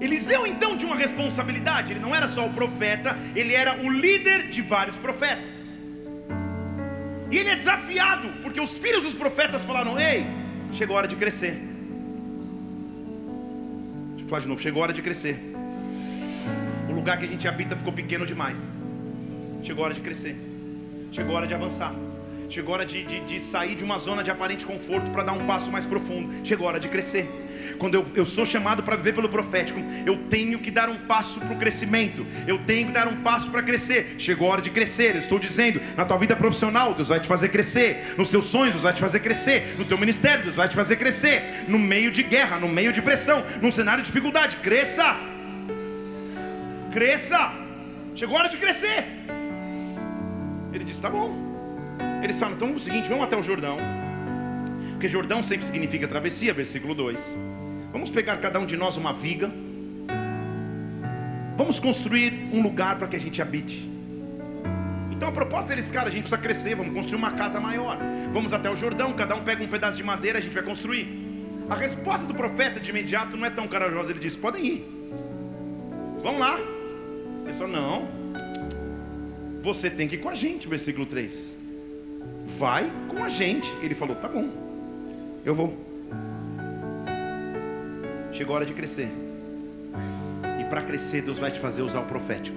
[0.00, 4.48] Eliseu então tinha uma responsabilidade, ele não era só o profeta, ele era o líder
[4.48, 5.51] de vários profetas.
[7.32, 10.26] E ele é desafiado, porque os filhos dos profetas falaram: Ei,
[10.70, 11.52] chegou a hora de crescer.
[14.10, 15.40] Deixa eu falar de novo: chegou a hora de crescer.
[16.90, 18.60] O lugar que a gente habita ficou pequeno demais.
[19.62, 20.36] Chegou a hora de crescer.
[21.10, 21.94] Chegou a hora de avançar.
[22.50, 25.32] Chegou a hora de, de, de sair de uma zona de aparente conforto para dar
[25.32, 26.46] um passo mais profundo.
[26.46, 27.30] Chegou a hora de crescer.
[27.78, 31.40] Quando eu, eu sou chamado para viver pelo profético, eu tenho que dar um passo
[31.40, 32.26] para o crescimento.
[32.46, 34.14] Eu tenho que dar um passo para crescer.
[34.18, 35.14] Chegou a hora de crescer.
[35.14, 38.14] Eu estou dizendo, na tua vida profissional, Deus vai te fazer crescer.
[38.16, 39.74] Nos teus sonhos, Deus vai te fazer crescer.
[39.78, 41.64] No teu ministério, Deus vai te fazer crescer.
[41.68, 45.16] No meio de guerra, no meio de pressão, num cenário de dificuldade, cresça.
[46.92, 47.52] Cresça.
[48.14, 49.06] Chegou a hora de crescer.
[50.72, 51.36] Ele disse: Tá bom.
[52.22, 53.78] Eles falam: Então, é o seguinte, vamos até o Jordão.
[54.92, 57.38] Porque Jordão sempre significa travessia, versículo 2.
[57.92, 59.50] Vamos pegar cada um de nós uma viga.
[61.56, 63.88] Vamos construir um lugar para que a gente habite.
[65.10, 67.98] Então a proposta deles, cara, a gente precisa crescer, vamos construir uma casa maior.
[68.32, 71.06] Vamos até o Jordão, cada um pega um pedaço de madeira, a gente vai construir.
[71.68, 75.02] A resposta do profeta de imediato não é tão corajosa, ele diz: podem ir.
[76.22, 76.58] Vão lá.
[77.44, 78.08] Ele falou: não.
[79.62, 81.56] Você tem que ir com a gente, versículo 3.
[82.58, 83.70] Vai com a gente.
[83.82, 84.48] Ele falou: tá bom.
[85.44, 85.76] Eu vou.
[88.32, 89.08] Chegou a hora de crescer.
[90.60, 92.56] E para crescer, Deus vai te fazer usar o profético.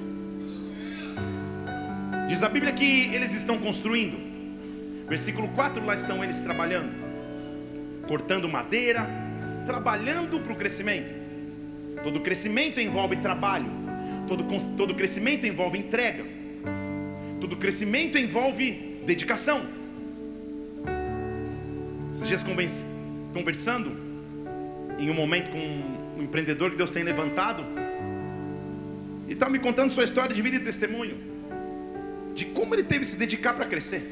[2.29, 4.17] Diz a Bíblia que eles estão construindo.
[5.07, 6.91] Versículo 4, lá estão eles trabalhando,
[8.07, 9.07] cortando madeira,
[9.65, 11.13] trabalhando para o crescimento.
[12.03, 13.69] Todo crescimento envolve trabalho,
[14.27, 16.25] todo, todo crescimento envolve entrega,
[17.39, 19.65] todo crescimento envolve dedicação.
[22.11, 22.43] Esses dias
[23.33, 24.04] conversando,
[24.97, 27.65] em um momento com um empreendedor que Deus tem levantado,
[29.27, 31.17] e estava me contando sua história de vida e testemunho,
[32.34, 34.03] de como ele teve que se dedicar para crescer,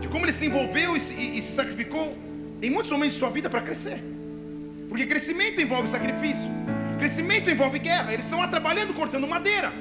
[0.00, 2.16] de como ele se envolveu e se, e, e se sacrificou
[2.62, 3.98] em muitos momentos de sua vida para crescer,
[4.88, 6.50] porque crescimento envolve sacrifício,
[6.98, 9.72] crescimento envolve guerra, eles estão lá trabalhando, cortando madeira,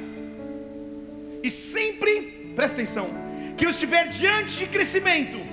[1.41, 3.09] e sempre, presta atenção,
[3.57, 5.48] que eu estiver diante de crescimento,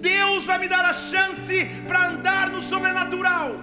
[0.00, 3.56] Deus vai me dar a chance para andar no sobrenatural.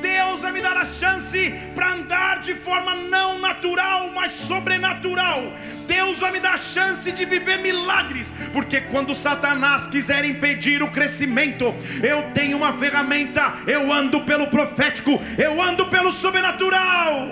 [0.00, 5.52] Deus vai me dar a chance para andar de forma não natural, mas sobrenatural.
[5.86, 10.90] Deus vai me dar a chance de viver milagres, porque quando Satanás quiser impedir o
[10.90, 17.28] crescimento, eu tenho uma ferramenta, eu ando pelo profético, eu ando pelo sobrenatural.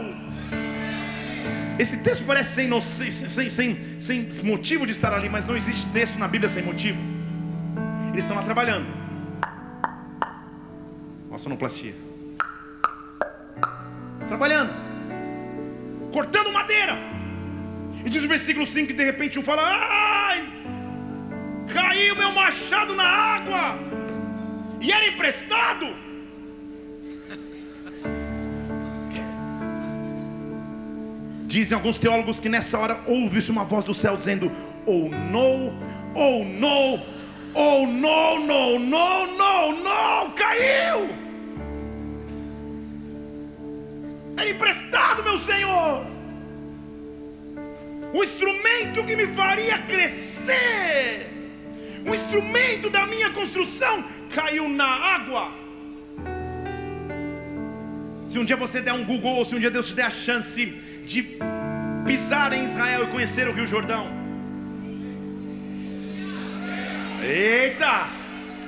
[1.77, 6.19] Esse texto parece sem, sem, sem, sem motivo de estar ali, mas não existe texto
[6.19, 7.24] na Bíblia sem motivo.
[8.15, 8.87] Eles estão lá trabalhando.
[11.29, 11.93] Uma sonoplastia.
[14.29, 14.73] Trabalhando.
[16.13, 16.97] Cortando madeira.
[18.05, 20.49] E diz o versículo 5 que de repente um fala: Ai,
[21.73, 23.81] caiu meu machado na água.
[24.81, 25.87] e era emprestado.
[31.47, 34.53] Dizem alguns teólogos que nessa hora ouve-se uma voz do céu dizendo:
[34.87, 35.75] Oh no,
[36.15, 37.14] oh no,
[37.55, 41.09] oh no, no, no, no, no, caiu.
[44.37, 46.07] Era emprestado, meu Senhor.
[48.13, 51.29] O instrumento que me faria crescer,
[52.07, 55.53] o instrumento da minha construção caiu na água.
[58.27, 60.11] Se um dia você der um Google, ou se um dia Deus te der a
[60.11, 60.67] chance
[61.05, 61.39] de
[62.07, 64.24] pisar em Israel e conhecer o Rio Jordão.
[67.25, 68.09] Eita!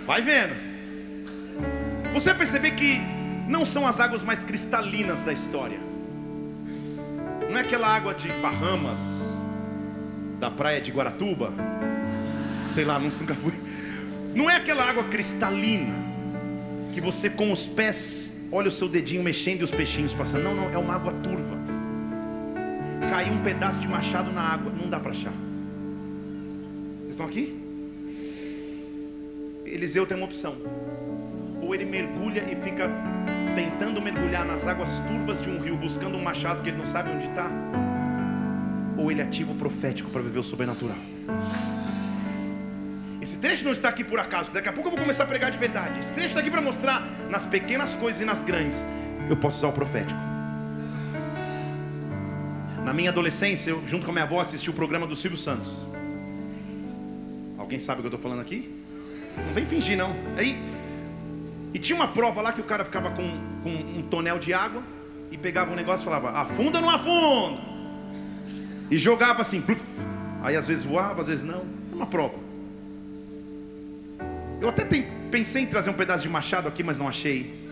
[0.07, 0.55] Vai vendo.
[2.13, 3.01] Você vai perceber que
[3.49, 5.79] não são as águas mais cristalinas da história.
[7.51, 9.45] Não é aquela água de Bahamas,
[10.41, 11.53] da praia de Guaratuba.
[12.67, 13.53] Sei lá, nunca fui.
[14.35, 15.95] Não é aquela água cristalina
[16.93, 20.45] que você com os pés olha o seu dedinho mexendo e os peixinhos passando.
[20.45, 21.57] Não, não, é uma água turva
[23.17, 25.33] caiu um pedaço de machado na água, não dá para achar.
[27.01, 27.66] Vocês estão aqui?
[29.77, 30.57] Eliseu tem uma opção:
[31.61, 32.91] ou ele mergulha e fica
[33.55, 37.11] tentando mergulhar nas águas turvas de um rio, buscando um machado que ele não sabe
[37.11, 37.51] onde está,
[38.97, 40.97] ou ele ativa o profético para viver o sobrenatural.
[43.21, 45.51] Esse trecho não está aqui por acaso, daqui a pouco eu vou começar a pregar
[45.51, 45.99] de verdade.
[45.99, 48.87] Esse trecho está aqui para mostrar nas pequenas coisas e nas grandes,
[49.29, 50.21] eu posso usar o profético.
[52.85, 55.85] Na minha adolescência, eu, junto com a minha avó, assisti o programa do Silvio Santos.
[57.59, 58.76] Alguém sabe o que eu estou falando aqui?
[59.37, 60.15] Não vem fingir, não.
[60.37, 60.59] Aí,
[61.75, 64.83] e tinha uma prova lá que o cara ficava com, com um tonel de água
[65.31, 67.61] e pegava um negócio e falava: afunda ou não afunda?
[68.91, 69.83] E jogava assim, pluf.
[70.43, 71.65] aí às vezes voava, às vezes não.
[71.93, 72.35] É uma prova.
[74.61, 77.67] Eu até tem, pensei em trazer um pedaço de machado aqui, mas não achei.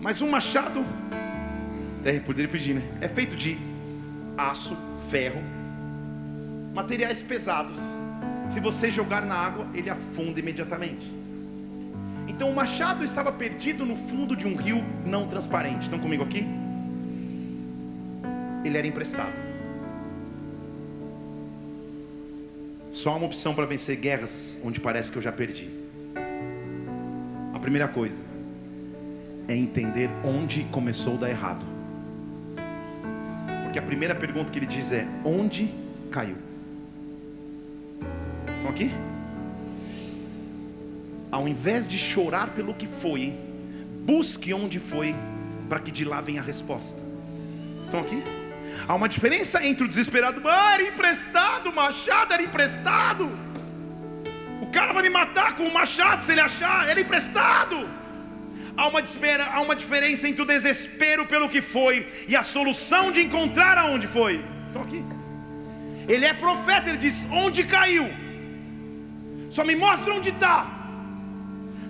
[0.00, 0.84] Mas um machado
[2.04, 2.82] é, poderia pedir, né?
[3.00, 3.58] É feito de
[4.36, 4.76] aço,
[5.10, 5.42] ferro,
[6.74, 7.78] materiais pesados.
[8.48, 11.12] Se você jogar na água, ele afunda imediatamente.
[12.26, 15.82] Então o machado estava perdido no fundo de um rio não transparente.
[15.82, 16.46] Estão comigo aqui?
[18.64, 19.32] Ele era emprestado.
[22.90, 25.68] Só uma opção para vencer guerras onde parece que eu já perdi.
[27.52, 28.24] A primeira coisa
[29.46, 31.64] é entender onde começou a dar errado.
[33.64, 35.72] Porque a primeira pergunta que ele diz é: onde
[36.10, 36.47] caiu?
[38.58, 38.90] Estão aqui?
[41.30, 43.34] Ao invés de chorar pelo que foi,
[44.04, 45.14] busque onde foi,
[45.68, 47.00] para que de lá venha a resposta.
[47.84, 48.22] Estão aqui?
[48.86, 53.30] Há uma diferença entre o desesperado, ah, era emprestado, o machado era emprestado.
[54.60, 57.88] O cara vai me matar com o machado se ele achar, era emprestado.
[58.76, 63.20] Há uma, há uma diferença entre o desespero pelo que foi e a solução de
[63.22, 64.44] encontrar aonde foi.
[64.66, 65.04] Estou aqui.
[66.08, 68.08] Ele é profeta, ele diz: onde caiu?
[69.50, 70.66] Só me mostra onde está.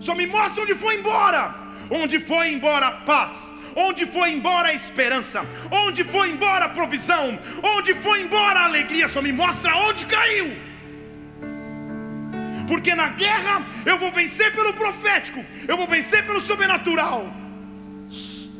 [0.00, 1.54] Só me mostra onde foi embora.
[1.90, 3.52] Onde foi embora a paz.
[3.74, 5.44] Onde foi embora a esperança.
[5.70, 7.38] Onde foi embora a provisão.
[7.62, 9.08] Onde foi embora a alegria.
[9.08, 10.68] Só me mostra onde caiu
[12.68, 17.26] porque na guerra eu vou vencer pelo profético, eu vou vencer pelo sobrenatural.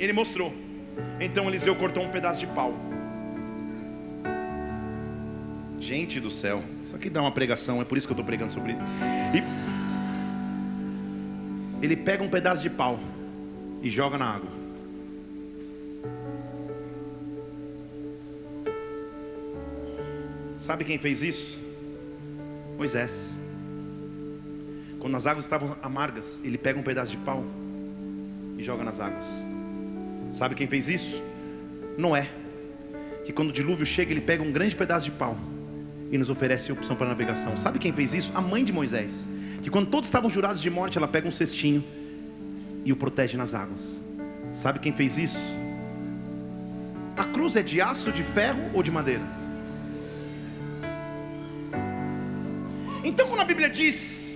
[0.00, 0.52] Ele mostrou.
[1.20, 2.87] Então Eliseu cortou um pedaço de pau.
[5.80, 8.52] Gente do céu, isso aqui dá uma pregação, é por isso que eu estou pregando
[8.52, 8.82] sobre isso.
[11.80, 12.98] E ele pega um pedaço de pau
[13.80, 14.50] e joga na água.
[20.56, 21.58] Sabe quem fez isso?
[22.76, 23.38] Moisés.
[24.98, 27.44] Quando as águas estavam amargas, ele pega um pedaço de pau
[28.58, 29.46] e joga nas águas.
[30.32, 31.22] Sabe quem fez isso?
[31.96, 32.28] Noé.
[33.24, 35.36] Que quando o dilúvio chega, ele pega um grande pedaço de pau
[36.10, 37.56] e nos oferece opção para navegação.
[37.56, 38.32] Sabe quem fez isso?
[38.34, 39.28] A mãe de Moisés.
[39.62, 41.84] Que quando todos estavam jurados de morte, ela pega um cestinho
[42.84, 44.00] e o protege nas águas.
[44.52, 45.38] Sabe quem fez isso?
[47.16, 49.24] A cruz é de aço, de ferro ou de madeira?
[53.04, 54.28] Então, quando a Bíblia diz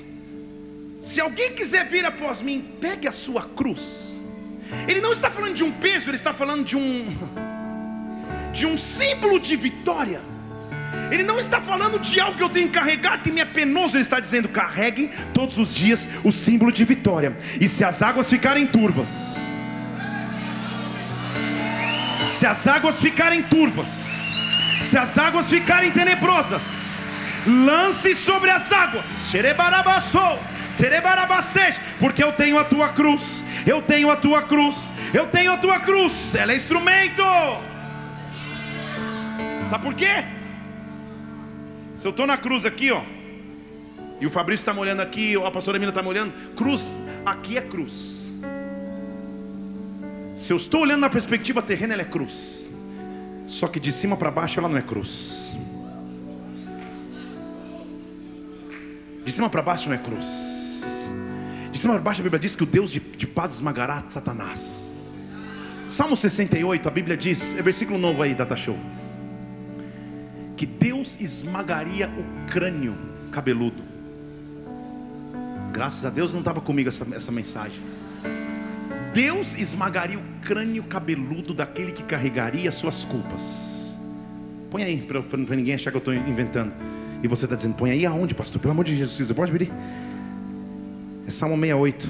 [1.02, 4.22] se alguém quiser vir após mim, pegue a sua cruz.
[4.86, 7.06] Ele não está falando de um peso, ele está falando de um
[8.54, 10.20] de um símbolo de vitória.
[11.10, 13.96] Ele não está falando de algo que eu tenho que carregar que me é penoso,
[13.96, 17.36] ele está dizendo: carregue todos os dias o símbolo de vitória.
[17.60, 19.36] E se as águas ficarem turvas,
[22.26, 24.32] se as águas ficarem turvas,
[24.80, 27.06] se as águas ficarem tenebrosas,
[27.46, 30.38] lance sobre as águas, xerebarabassou
[31.98, 35.78] Porque eu tenho a tua cruz, eu tenho a tua cruz, eu tenho a tua
[35.80, 37.22] cruz, ela é instrumento.
[39.68, 40.24] Sabe por quê?
[42.02, 43.00] Se eu estou na cruz aqui, ó,
[44.20, 48.28] e o Fabrício está molhando aqui, a pastora Emília está molhando, cruz, aqui é cruz.
[50.34, 52.72] Se eu estou olhando na perspectiva terrena, ela é cruz.
[53.46, 55.54] Só que de cima para baixo ela não é cruz.
[59.24, 60.82] De cima para baixo não é cruz.
[61.70, 64.92] De cima para baixo a Bíblia diz que o Deus de, de paz esmagará Satanás.
[65.86, 68.76] Salmo 68, a Bíblia diz, é versículo novo aí, Data Show.
[70.62, 72.96] Que Deus esmagaria o crânio
[73.32, 73.82] cabeludo.
[75.72, 77.80] Graças a Deus não estava comigo essa, essa mensagem.
[79.12, 83.98] Deus esmagaria o crânio cabeludo daquele que carregaria suas culpas.
[84.70, 86.72] Põe aí, para ninguém achar que eu estou inventando.
[87.24, 88.60] E você está dizendo, põe aí aonde, pastor?
[88.60, 89.68] Pelo amor de Jesus, você pode abrir?
[91.26, 92.08] É Salmo 68.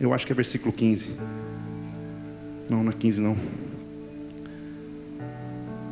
[0.00, 1.14] Eu acho que é versículo 15.
[2.70, 3.36] Não, não é 15 não.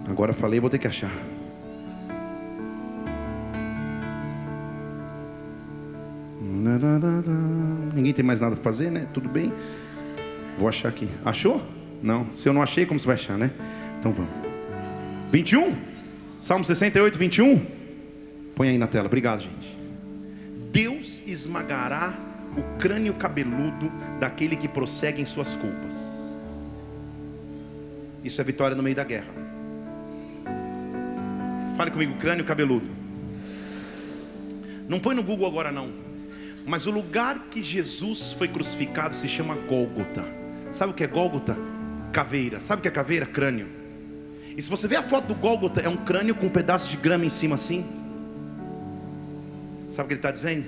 [0.08, 1.12] Agora falei, vou ter que achar.
[7.94, 9.06] Ninguém tem mais nada para fazer, né?
[9.12, 9.52] Tudo bem?
[10.58, 11.08] Vou achar aqui.
[11.24, 11.62] Achou?
[12.02, 12.26] Não.
[12.32, 13.50] Se eu não achei, como você vai achar, né?
[13.98, 14.30] Então vamos.
[15.32, 15.74] 21?
[16.38, 17.66] Salmo 68, 21?
[18.54, 19.06] Põe aí na tela.
[19.06, 19.76] Obrigado, gente.
[20.70, 22.14] Deus esmagará
[22.56, 26.36] o crânio cabeludo daquele que prossegue em suas culpas.
[28.22, 29.32] Isso é vitória no meio da guerra.
[31.76, 32.86] Fale comigo, crânio cabeludo.
[34.88, 36.03] Não põe no Google agora não.
[36.66, 40.24] Mas o lugar que Jesus foi crucificado se chama Gólgota.
[40.72, 41.56] Sabe o que é Gólgota?
[42.12, 42.60] Caveira.
[42.60, 43.26] Sabe o que é caveira?
[43.26, 43.68] Crânio.
[44.56, 46.96] E se você ver a foto do Gólgota, é um crânio com um pedaço de
[46.96, 47.84] grama em cima assim.
[49.90, 50.66] Sabe o que ele está dizendo?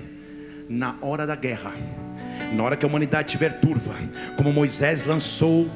[0.68, 1.72] Na hora da guerra
[2.53, 3.95] na hora que a humanidade estiver turva,
[4.37, 5.70] como Moisés lançou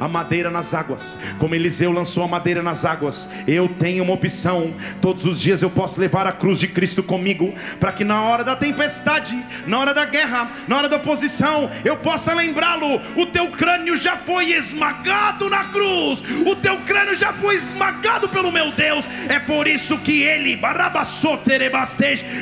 [0.00, 4.74] a madeira nas águas, como Eliseu lançou a madeira nas águas, eu tenho uma opção.
[5.00, 8.44] Todos os dias eu posso levar a cruz de Cristo comigo, para que na hora
[8.44, 13.00] da tempestade, na hora da guerra, na hora da oposição, eu possa lembrá-lo.
[13.16, 18.52] O teu crânio já foi esmagado na cruz, o teu crânio já foi esmagado pelo
[18.52, 19.04] meu Deus.
[19.28, 20.58] É por isso que ele,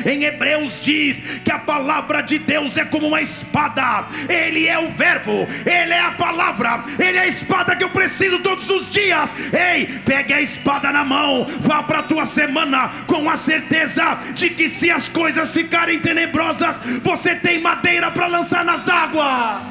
[0.04, 4.90] em Hebreus, diz que a palavra de Deus é como uma espada, Ele é o
[4.90, 9.34] Verbo, Ele é a palavra, Ele é a espada que eu preciso todos os dias.
[9.52, 14.50] Ei, pegue a espada na mão, vá para a tua semana com a certeza de
[14.50, 19.62] que se as coisas ficarem tenebrosas, você tem madeira para lançar nas águas.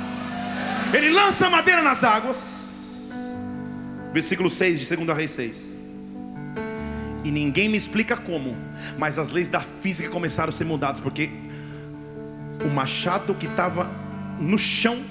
[0.93, 2.55] Ele lança madeira nas águas.
[4.13, 5.81] Versículo 6 de 2 Reis 6.
[7.25, 8.55] E ninguém me explica como,
[8.99, 11.31] mas as leis da física começaram a ser mudadas, porque
[12.63, 13.89] o machado que estava
[14.39, 15.03] no chão.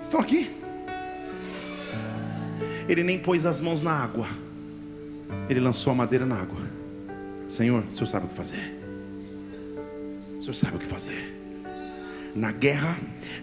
[0.00, 0.50] Estão aqui?
[2.88, 4.26] Ele nem pôs as mãos na água.
[5.48, 6.60] Ele lançou a madeira na água.
[7.48, 8.78] Senhor, o senhor sabe o que fazer.
[10.38, 11.40] O senhor sabe o que fazer.
[12.34, 12.98] Na guerra,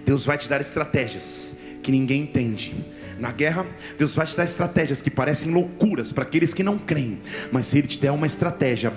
[0.05, 2.75] Deus vai te dar estratégias que ninguém entende
[3.20, 3.65] na guerra,
[3.97, 7.20] Deus vai te dar estratégias que parecem loucuras para aqueles que não creem.
[7.51, 8.91] Mas se Ele te der uma estratégia,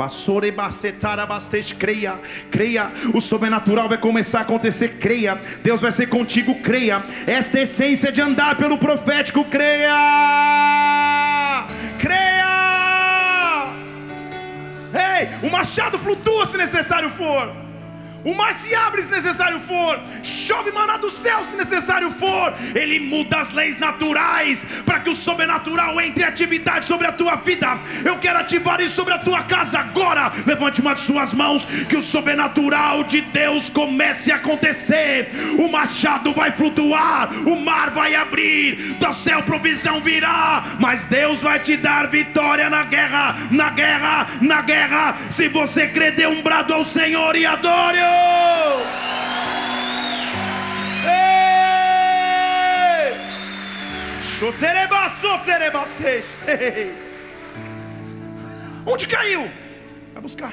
[1.78, 2.18] creia,
[2.50, 5.40] creia, o sobrenatural vai começar a acontecer, creia.
[5.62, 7.04] Deus vai ser contigo, creia.
[7.26, 9.90] Esta é a essência de andar pelo profético, creia.
[11.98, 12.42] Creia.
[14.94, 17.61] Ei, o machado flutua se necessário for.
[18.24, 22.54] O mar se abre se necessário for, chove maná do céu se necessário for.
[22.74, 27.78] Ele muda as leis naturais para que o sobrenatural entre atividade sobre a tua vida.
[28.04, 30.32] Eu quero ativar isso sobre a tua casa agora.
[30.46, 35.30] Levante uma de suas mãos, que o sobrenatural de Deus comece a acontecer.
[35.58, 41.58] O machado vai flutuar, o mar vai abrir, do céu provisão virá, mas Deus vai
[41.58, 45.16] te dar vitória na guerra, na guerra, na guerra.
[45.28, 48.11] Se você crer, dê um brado ao Senhor e adore.
[58.86, 59.48] Onde caiu?
[60.12, 60.52] Vai buscar.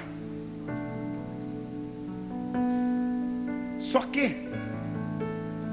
[3.78, 4.47] Só que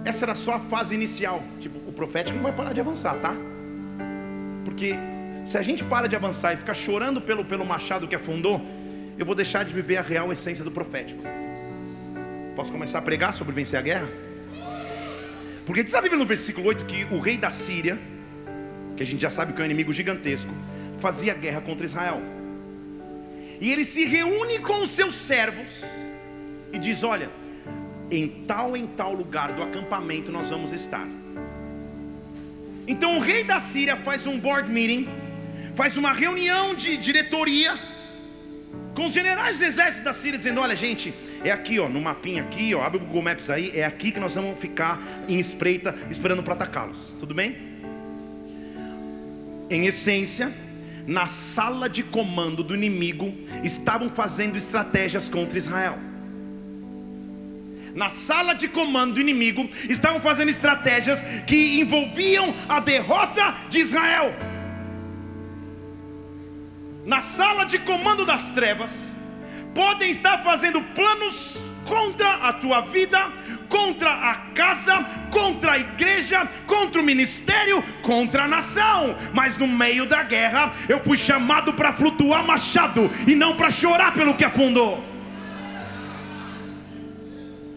[0.05, 1.43] essa era só a fase inicial.
[1.61, 3.35] Tipo, o profético não vai parar de avançar, tá?
[4.65, 4.95] Porque
[5.45, 8.61] se a gente para de avançar e ficar chorando pelo, pelo machado que afundou,
[9.19, 11.23] eu vou deixar de viver a real essência do profético.
[12.57, 14.09] Posso começar a pregar sobre vencer a guerra?
[15.65, 17.97] Porque diz a Bíblia no versículo 8 que o rei da Síria
[18.97, 20.53] que a gente já sabe que é um inimigo gigantesco,
[20.99, 22.21] fazia guerra contra Israel.
[23.61, 25.85] E ele se reúne com os seus servos
[26.73, 27.31] e diz: Olha,
[28.11, 31.07] em tal em tal lugar do acampamento nós vamos estar.
[32.89, 35.09] Então o rei da Síria faz um board meeting,
[35.75, 37.79] faz uma reunião de diretoria
[38.97, 42.43] com os generais do exército da Síria, dizendo: Olha, gente, é aqui, ó, no mapinha
[42.43, 45.95] aqui, ó, abre o Google Maps aí, é aqui que nós vamos ficar em espreita,
[46.11, 47.15] esperando para atacá-los.
[47.21, 47.57] Tudo bem?
[49.69, 50.53] Em essência,
[51.07, 53.33] na sala de comando do inimigo
[53.63, 55.99] estavam fazendo estratégias contra Israel.
[57.95, 64.56] Na sala de comando do inimigo estavam fazendo estratégias que envolviam a derrota de Israel.
[67.07, 69.17] Na sala de comando das trevas
[69.73, 73.31] podem estar fazendo planos contra a tua vida,
[73.69, 79.17] contra a casa, contra a igreja, contra o ministério, contra a nação.
[79.33, 84.13] Mas no meio da guerra, eu fui chamado para flutuar machado e não para chorar
[84.13, 85.01] pelo que afundou.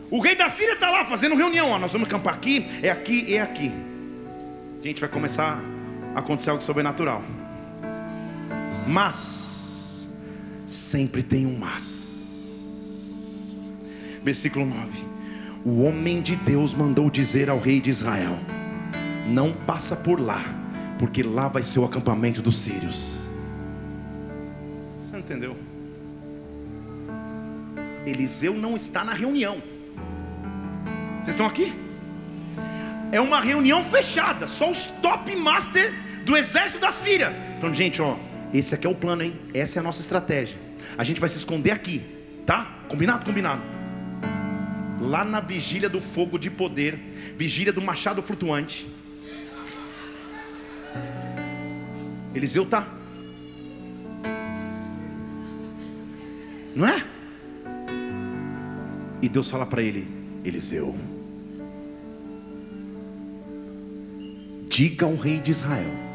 [0.10, 1.70] O rei da Síria está lá fazendo reunião.
[1.70, 3.72] Ó, nós vamos acampar aqui, é aqui, é aqui.
[4.82, 5.60] Gente, vai começar
[6.16, 7.24] a acontecer algo sobrenatural.
[8.90, 10.10] Mas,
[10.66, 12.40] sempre tem um mas.
[14.24, 15.10] Versículo 9
[15.66, 18.38] o homem de Deus mandou dizer ao rei de Israel:
[19.28, 20.44] Não passa por lá,
[20.98, 23.28] porque lá vai ser o acampamento dos sírios.
[25.02, 25.58] Você não entendeu?
[28.06, 29.62] Eliseu não está na reunião.
[31.18, 31.74] Vocês estão aqui?
[33.12, 35.94] É uma reunião fechada, só os top master
[36.26, 37.34] do exército da Síria.
[37.60, 38.16] Falando, gente, ó,
[38.54, 39.40] esse aqui é o plano, hein?
[39.54, 40.58] Essa é a nossa estratégia.
[40.98, 42.02] A gente vai se esconder aqui,
[42.46, 42.84] tá?
[42.88, 43.26] Combinado?
[43.26, 43.80] Combinado
[45.00, 46.96] lá na vigília do fogo de poder,
[47.38, 48.88] vigília do machado flutuante.
[52.36, 52.88] Eliseu tá.
[56.76, 57.04] Não é?
[59.22, 60.08] E Deus fala para ele:
[60.44, 60.96] Eliseu,
[64.68, 66.09] diga ao rei de Israel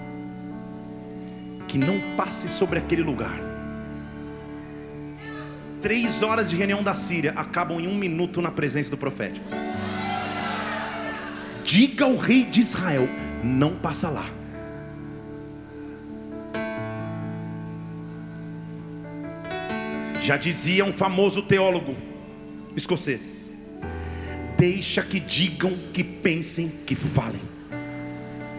[1.75, 3.55] que não passe sobre aquele lugar
[5.83, 9.45] três horas de reunião da Síria acabam em um minuto na presença do profético.
[11.63, 13.07] Diga ao rei de Israel:
[13.43, 14.25] não passa lá.
[20.23, 21.95] Já dizia um famoso teólogo
[22.75, 23.53] escocês:
[24.57, 27.43] Deixa que digam, que pensem, que falem.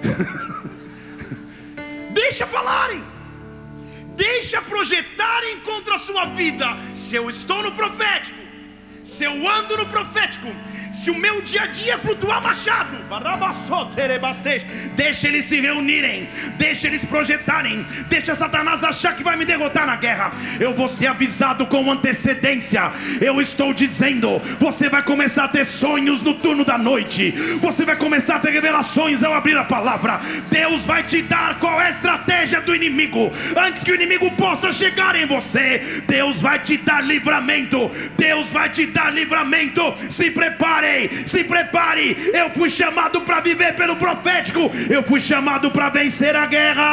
[2.25, 3.03] Deixa falarem.
[4.15, 6.65] Deixa projetarem contra a sua vida.
[6.95, 8.39] Se eu estou no profético,
[9.03, 10.47] se eu ando no profético,
[10.95, 12.97] se o meu dia a dia flutuar machado,
[14.95, 19.97] deixa eles se reunirem, deixa eles projetarem, deixa Satanás achar que vai me derrotar na
[19.97, 20.31] guerra.
[20.57, 22.93] Eu vou ser avisado com antecedência.
[23.19, 27.97] Eu estou dizendo: você vai começar a ter sonhos no turno da noite, você vai
[27.97, 30.21] começar a ter revelações ao abrir a palavra.
[30.49, 34.71] Deus vai te dar qual é a estratégia do inimigo antes que o inimigo possa
[34.71, 36.03] chegar em você.
[36.07, 39.81] Deus vai te dar livramento, Deus vai te dar livramento.
[40.09, 40.84] Se prepare
[41.25, 42.31] se prepare.
[42.33, 46.85] Eu fui chamado para viver pelo profético, eu fui chamado para vencer a guerra.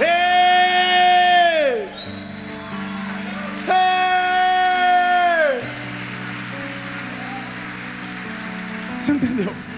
[0.00, 1.88] Ei!
[3.68, 3.92] Ei!
[8.98, 9.71] Você entendeu?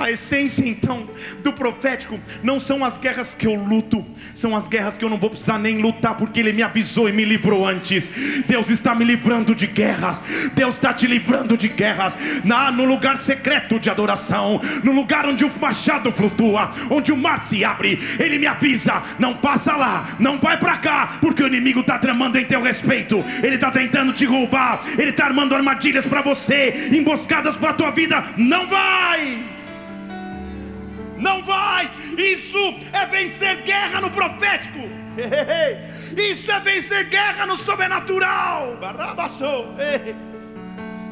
[0.00, 1.06] A essência então
[1.42, 4.02] do profético não são as guerras que eu luto,
[4.34, 7.12] são as guerras que eu não vou precisar nem lutar, porque Ele me avisou e
[7.12, 8.10] me livrou antes.
[8.46, 10.22] Deus está me livrando de guerras,
[10.54, 12.16] Deus está te livrando de guerras.
[12.42, 17.44] Na, no lugar secreto de adoração, no lugar onde o machado flutua, onde o mar
[17.44, 21.80] se abre, Ele me avisa: não passa lá, não vai para cá, porque o inimigo
[21.80, 26.22] está tramando em teu respeito, ele está tentando te roubar, ele está armando armadilhas para
[26.22, 28.24] você, emboscadas para a tua vida.
[28.38, 29.59] Não vai!
[31.20, 31.90] Não vai.
[32.16, 32.58] Isso
[32.92, 34.78] é vencer guerra no profético.
[36.16, 38.78] Isso é vencer guerra no sobrenatural.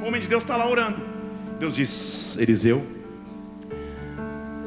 [0.03, 1.01] O homem de Deus está lá orando.
[1.59, 2.87] Deus diz: Eliseu,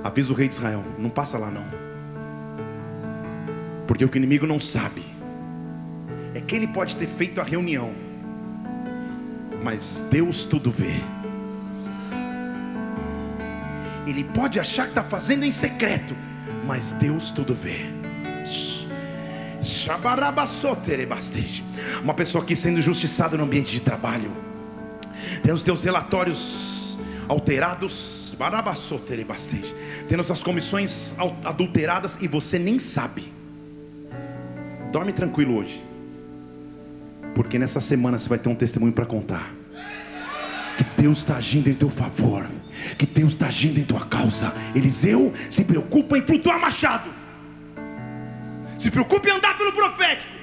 [0.04, 1.66] avisa o rei de Israel: não passa lá não.
[3.88, 5.04] Porque o que o inimigo não sabe
[6.34, 7.94] é que ele pode ter feito a reunião,
[9.64, 11.21] mas Deus tudo vê.
[14.06, 16.16] Ele pode achar que está fazendo em secreto,
[16.66, 17.86] mas Deus tudo vê.
[22.04, 24.32] Uma pessoa aqui sendo injustiçada no ambiente de trabalho,
[25.44, 26.98] tem os teus relatórios
[27.28, 28.36] alterados,
[30.10, 33.32] tendo suas comissões adulteradas e você nem sabe.
[34.92, 35.84] Dorme tranquilo hoje,
[37.36, 39.61] porque nessa semana você vai ter um testemunho para contar.
[40.82, 42.50] Que Deus está agindo em teu favor,
[42.98, 44.52] que Deus está agindo em tua causa.
[44.74, 47.08] Eliseu se preocupa em flutuar machado,
[48.80, 50.34] se preocupa em andar pelo profético,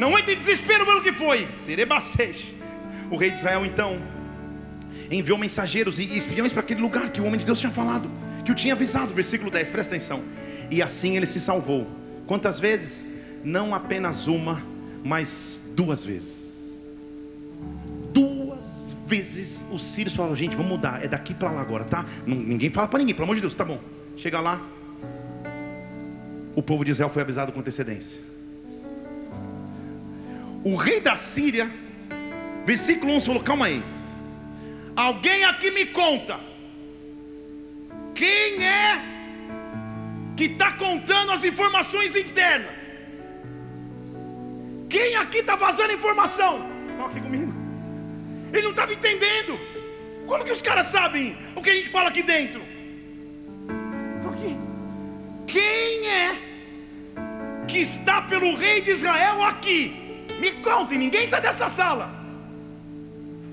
[0.00, 1.46] não entre em desespero pelo que foi.
[1.64, 2.56] Terebastej.
[3.08, 4.02] O rei de Israel então
[5.08, 8.10] enviou mensageiros e espiões para aquele lugar que o homem de Deus tinha falado,
[8.44, 10.24] que o tinha avisado, versículo 10, presta atenção.
[10.72, 11.86] E assim ele se salvou.
[12.26, 13.06] Quantas vezes?
[13.44, 14.60] Não apenas uma,
[15.04, 16.45] mas duas vezes.
[19.06, 22.04] Vezes os sírios falaram: gente, vamos mudar, é daqui para lá agora, tá?
[22.26, 23.80] ninguém fala para ninguém, pelo amor de Deus, tá bom.
[24.16, 24.60] Chega lá,
[26.54, 28.20] o povo de Israel foi avisado com antecedência.
[30.64, 31.70] O rei da Síria,
[32.64, 33.82] versículo 11 falou: calma aí,
[34.96, 36.40] Alguém aqui me conta.
[38.14, 39.02] Quem é
[40.34, 42.74] que está contando as informações internas?
[44.88, 46.66] Quem aqui está vazando informação?
[47.04, 47.52] Aqui comigo.
[48.56, 49.58] Ele não estava entendendo.
[50.26, 52.62] Como que os caras sabem o que a gente fala aqui dentro?
[54.22, 54.56] Só aqui.
[55.46, 56.28] Quem é
[57.68, 60.24] que está pelo rei de Israel aqui?
[60.40, 62.06] Me contem, ninguém sai dessa sala.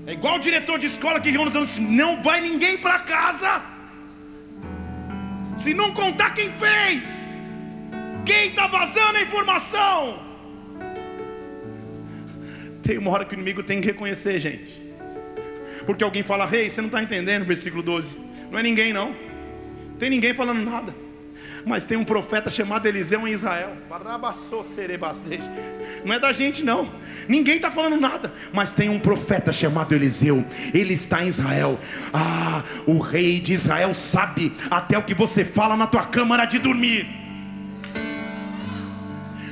[0.06, 3.62] É igual o diretor de escola que reúne os alunos: não vai ninguém para casa,
[5.56, 7.02] se não contar quem fez,
[8.26, 10.22] quem está vazando a informação.
[12.82, 14.83] Tem uma hora que o inimigo tem que reconhecer, gente,
[15.86, 18.18] porque alguém fala: rei, você não está entendendo, versículo 12,
[18.50, 19.14] não é ninguém, não,
[19.98, 21.04] tem ninguém falando nada
[21.66, 23.70] mas tem um profeta chamado Eliseu em Israel.
[26.04, 26.90] Não é da gente, não.
[27.28, 30.44] Ninguém está falando nada, mas tem um profeta chamado Eliseu.
[30.72, 31.78] Ele está em Israel.
[32.12, 36.58] Ah, o rei de Israel sabe até o que você fala na tua câmara de
[36.58, 37.23] dormir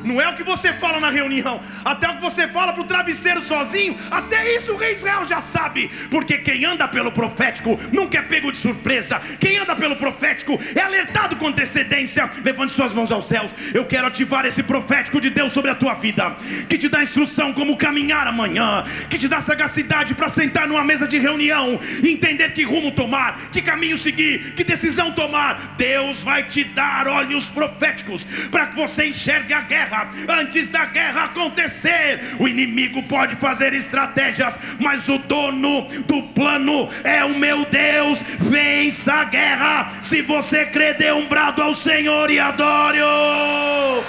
[0.04, 2.86] não é o que você fala na reunião, até o que você fala para o
[2.86, 8.18] travesseiro sozinho, até isso o rei Israel já sabe, porque quem anda pelo profético nunca
[8.18, 12.30] é pego de surpresa, quem anda pelo profético é alertado com antecedência.
[12.44, 15.94] Levante suas mãos aos céus, eu quero ativar esse profético de Deus sobre a tua
[15.94, 16.36] vida,
[16.68, 21.06] que te dá instrução como caminhar amanhã, que te dá sagacidade para sentar numa mesa
[21.06, 25.74] de reunião e entender que rumo tomar, que caminho seguir, que decisão tomar.
[25.76, 30.86] Deus vai te dar olhos proféticos para que você enxergue a guerra guerra, antes da
[30.86, 32.36] guerra acontecer.
[32.38, 38.22] O inimigo pode fazer estratégias, mas o dono do plano é o meu Deus.
[38.40, 39.92] Vença a guerra.
[40.02, 44.02] Se você crê, dê um brado ao Senhor e adore-o.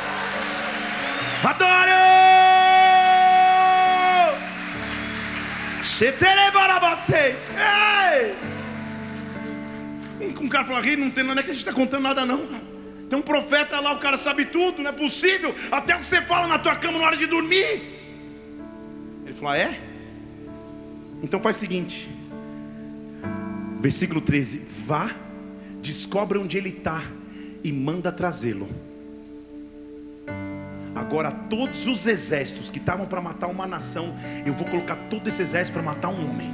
[1.43, 2.03] Adore-o.
[10.39, 12.72] Um cara fala, não tem nada que a gente está contando nada não, cara.
[13.13, 15.53] Tem um profeta lá, o cara sabe tudo, não é possível.
[15.71, 17.83] Até o que você fala na tua cama na hora de dormir.
[19.23, 19.79] Ele falou: ah, é?
[21.21, 22.09] Então faz o seguinte.
[23.79, 25.11] Versículo 13: Vá,
[25.79, 27.03] descobre onde ele está
[27.63, 28.67] e manda trazê-lo.
[30.95, 35.39] Agora, todos os exércitos que estavam para matar uma nação, eu vou colocar todo esse
[35.39, 36.51] exército para matar um homem.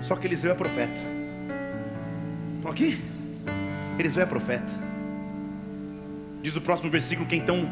[0.00, 1.21] Só que Eliseu é profeta.
[2.62, 2.96] Estão aqui?
[3.98, 4.72] Eliseu é profeta.
[6.40, 7.68] Diz o próximo versículo que então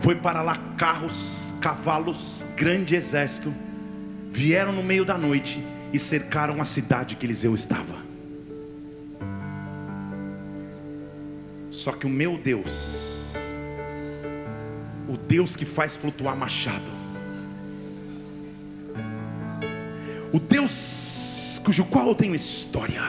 [0.00, 3.52] foi para lá carros, cavalos, grande exército,
[4.30, 5.62] vieram no meio da noite
[5.92, 7.94] e cercaram a cidade que Eliseu estava.
[11.70, 13.34] Só que o meu Deus,
[15.06, 16.90] o Deus que faz flutuar machado,
[20.32, 21.37] o Deus
[21.68, 23.02] cujo qual eu tenho história.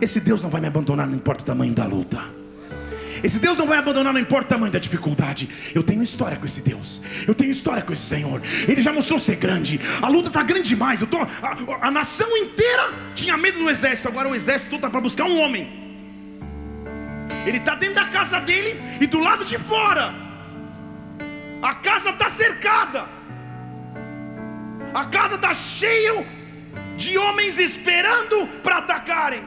[0.00, 2.18] Esse Deus não vai me abandonar, não importa o tamanho da luta.
[3.22, 5.50] Esse Deus não vai abandonar, não importa o tamanho da dificuldade.
[5.74, 7.02] Eu tenho história com esse Deus.
[7.28, 8.40] Eu tenho história com esse Senhor.
[8.66, 9.78] Ele já mostrou ser grande.
[10.00, 10.98] A luta está grande demais.
[10.98, 14.08] Eu tô, a, a, nação inteira tinha medo do exército.
[14.08, 15.68] Agora o exército está para buscar um homem.
[17.44, 20.14] Ele está dentro da casa dele e do lado de fora.
[21.60, 23.06] A casa está cercada.
[24.94, 26.24] A casa está cheia
[26.96, 29.44] de homens esperando para atacarem.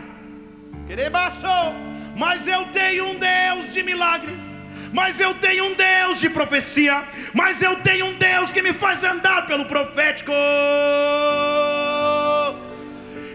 [2.16, 4.60] Mas eu tenho um Deus de milagres.
[4.92, 7.04] Mas eu tenho um Deus de profecia.
[7.34, 10.32] Mas eu tenho um Deus que me faz andar pelo profético.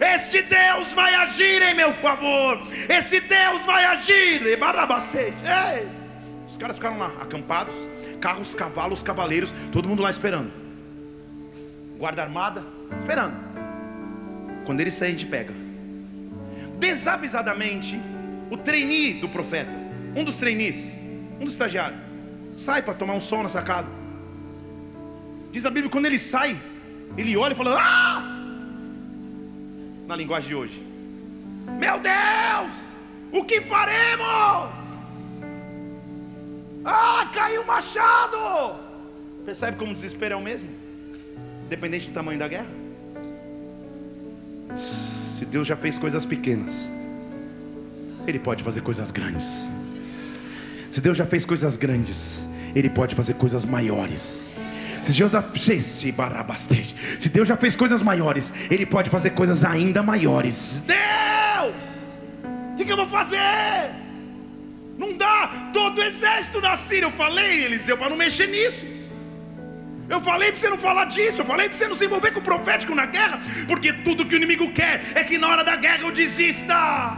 [0.00, 2.60] Este Deus vai agir em meu favor.
[2.88, 4.42] Esse Deus vai agir.
[5.44, 5.88] Ei.
[6.48, 7.74] Os caras ficaram lá, acampados,
[8.20, 10.52] carros, cavalos, cavaleiros, todo mundo lá esperando.
[11.98, 12.64] guarda armada,
[12.96, 13.43] esperando.
[14.64, 15.52] Quando ele sair, a gente pega.
[16.78, 18.00] Desavisadamente,
[18.50, 19.72] o trainee do profeta,
[20.16, 21.04] um dos trainees,
[21.40, 22.00] um dos estagiários,
[22.50, 23.88] sai para tomar um sol na sacada.
[25.50, 26.56] Diz a Bíblia, quando ele sai,
[27.16, 28.22] ele olha e fala: Ah!
[30.06, 30.86] Na linguagem de hoje,
[31.80, 32.94] meu Deus,
[33.32, 34.84] o que faremos?
[36.84, 38.36] Ah, caiu o machado!
[39.44, 40.68] Percebe como o desespero é o mesmo?
[41.68, 42.83] Dependente do tamanho da guerra.
[44.76, 46.92] Se Deus já fez coisas pequenas,
[48.26, 49.70] Ele pode fazer coisas grandes.
[50.90, 54.52] Se Deus já fez coisas grandes, Ele pode fazer coisas maiores.
[55.02, 56.00] Se Deus, já fez,
[57.18, 60.82] se Deus já fez coisas maiores, Ele pode fazer coisas ainda maiores.
[60.86, 61.74] Deus,
[62.72, 63.90] o que, que eu vou fazer?
[64.96, 67.06] Não dá, todo o exército da Síria.
[67.06, 68.86] Eu falei, Eliseu, para não mexer nisso.
[70.08, 72.40] Eu falei para você não falar disso, eu falei para você não se envolver com
[72.40, 75.76] o profético na guerra, porque tudo que o inimigo quer é que na hora da
[75.76, 77.16] guerra eu desista.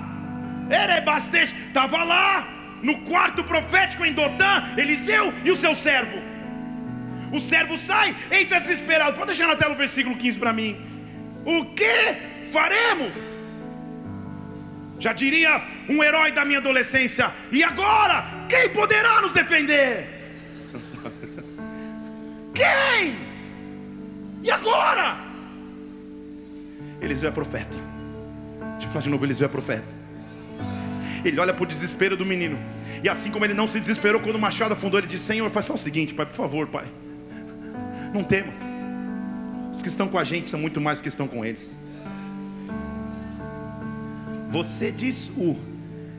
[0.70, 2.48] Erebastej estava lá
[2.82, 6.18] no quarto profético em Dotã, Eliseu e o seu servo.
[7.32, 9.14] O servo sai, entra desesperado.
[9.14, 10.80] Pode deixar na tela o versículo 15 para mim.
[11.44, 12.16] O que
[12.52, 13.12] faremos?
[14.98, 17.32] Já diria um herói da minha adolescência.
[17.50, 20.08] E agora, quem poderá nos defender?
[22.56, 23.16] Quem?
[24.42, 25.18] E agora?
[27.00, 27.76] Eliseu é profeta.
[28.72, 29.92] Deixa eu falar de novo: Eliseu é profeta.
[31.22, 32.58] Ele olha para o desespero do menino.
[33.02, 35.66] E assim como ele não se desesperou quando o machado afundou, ele disse: Senhor, faz
[35.66, 36.86] só o seguinte, pai, por favor, pai.
[38.14, 38.60] Não temas.
[39.72, 41.76] Os que estão com a gente são muito mais que estão com eles.
[44.48, 45.54] Você diz o,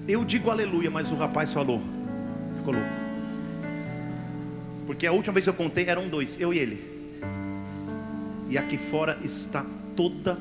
[0.07, 1.81] eu digo aleluia, mas o rapaz falou,
[2.57, 3.06] ficou louco.
[4.87, 6.97] Porque a última vez que eu contei eram dois, eu e ele.
[8.49, 9.65] E aqui fora está
[9.97, 10.39] toda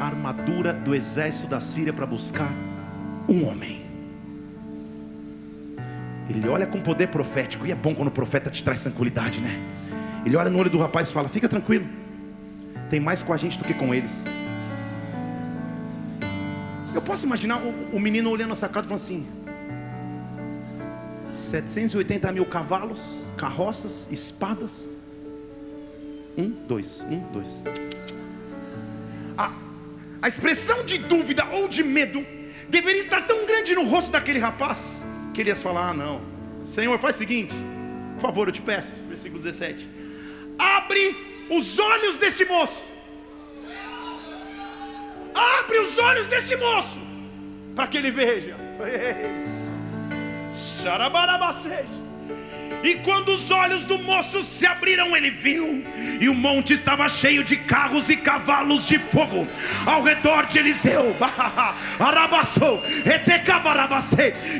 [0.00, 2.50] a armadura do exército da Síria para buscar
[3.28, 3.82] um homem.
[6.30, 9.60] Ele olha com poder profético, e é bom quando o profeta te traz tranquilidade, né?
[10.24, 11.84] Ele olha no olho do rapaz e fala: Fica tranquilo,
[12.88, 14.24] tem mais com a gente do que com eles.
[16.94, 19.26] Eu posso imaginar o, o menino olhando a sacada e falando assim:
[21.32, 24.88] 780 mil cavalos, carroças, espadas.
[26.36, 27.62] Um, dois, um, dois.
[29.36, 29.52] A,
[30.20, 32.24] a expressão de dúvida ou de medo
[32.68, 36.20] deveria estar tão grande no rosto daquele rapaz que ele ia falar: Ah, não,
[36.62, 37.54] Senhor, faz o seguinte,
[38.14, 39.88] por favor, eu te peço, versículo 17:
[40.58, 41.16] abre
[41.50, 42.84] os olhos desse moço,
[45.34, 46.98] abre os olhos desse moço,
[47.74, 48.56] para que ele veja.
[50.82, 52.11] Xarabarabaceja.
[52.82, 55.84] E quando os olhos do moço se abriram, ele viu,
[56.20, 59.46] e o monte estava cheio de carros e cavalos de fogo
[59.86, 61.16] ao redor de Eliseu.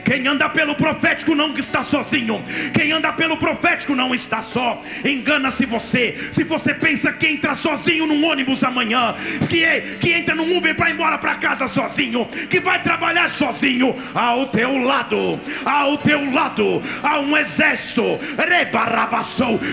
[0.05, 2.43] Quem anda pelo profético não está sozinho,
[2.73, 4.81] quem anda pelo profético não está só.
[5.05, 9.14] Engana-se você, se você pensa que entra sozinho num ônibus amanhã,
[9.49, 13.29] que, é, que entra num Uber para ir embora para casa sozinho, que vai trabalhar
[13.29, 18.11] sozinho, ao teu lado, ao teu lado, há um exército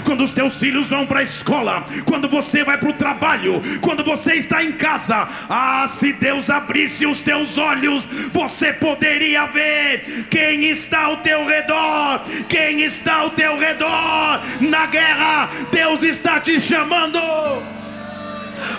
[0.04, 4.04] quando os teus filhos vão para a escola, quando você vai para o trabalho, quando
[4.04, 10.66] você está em casa, ah, se Deus abrisse os teus olhos, você poderia ver quem
[10.66, 15.50] está ao teu redor, quem está ao teu redor na guerra.
[15.72, 17.20] Deus está te chamando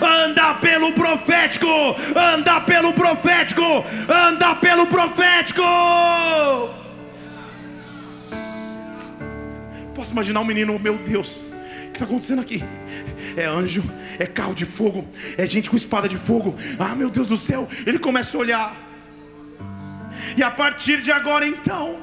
[0.01, 6.80] anda pelo profético, anda pelo profético, anda pelo profético.
[10.01, 12.63] Posso imaginar um menino, meu Deus, o que está acontecendo aqui?
[13.37, 13.83] É anjo,
[14.17, 16.55] é carro de fogo, é gente com espada de fogo.
[16.79, 18.75] Ah, meu Deus do céu, ele começa a olhar.
[20.35, 21.99] E a partir de agora então,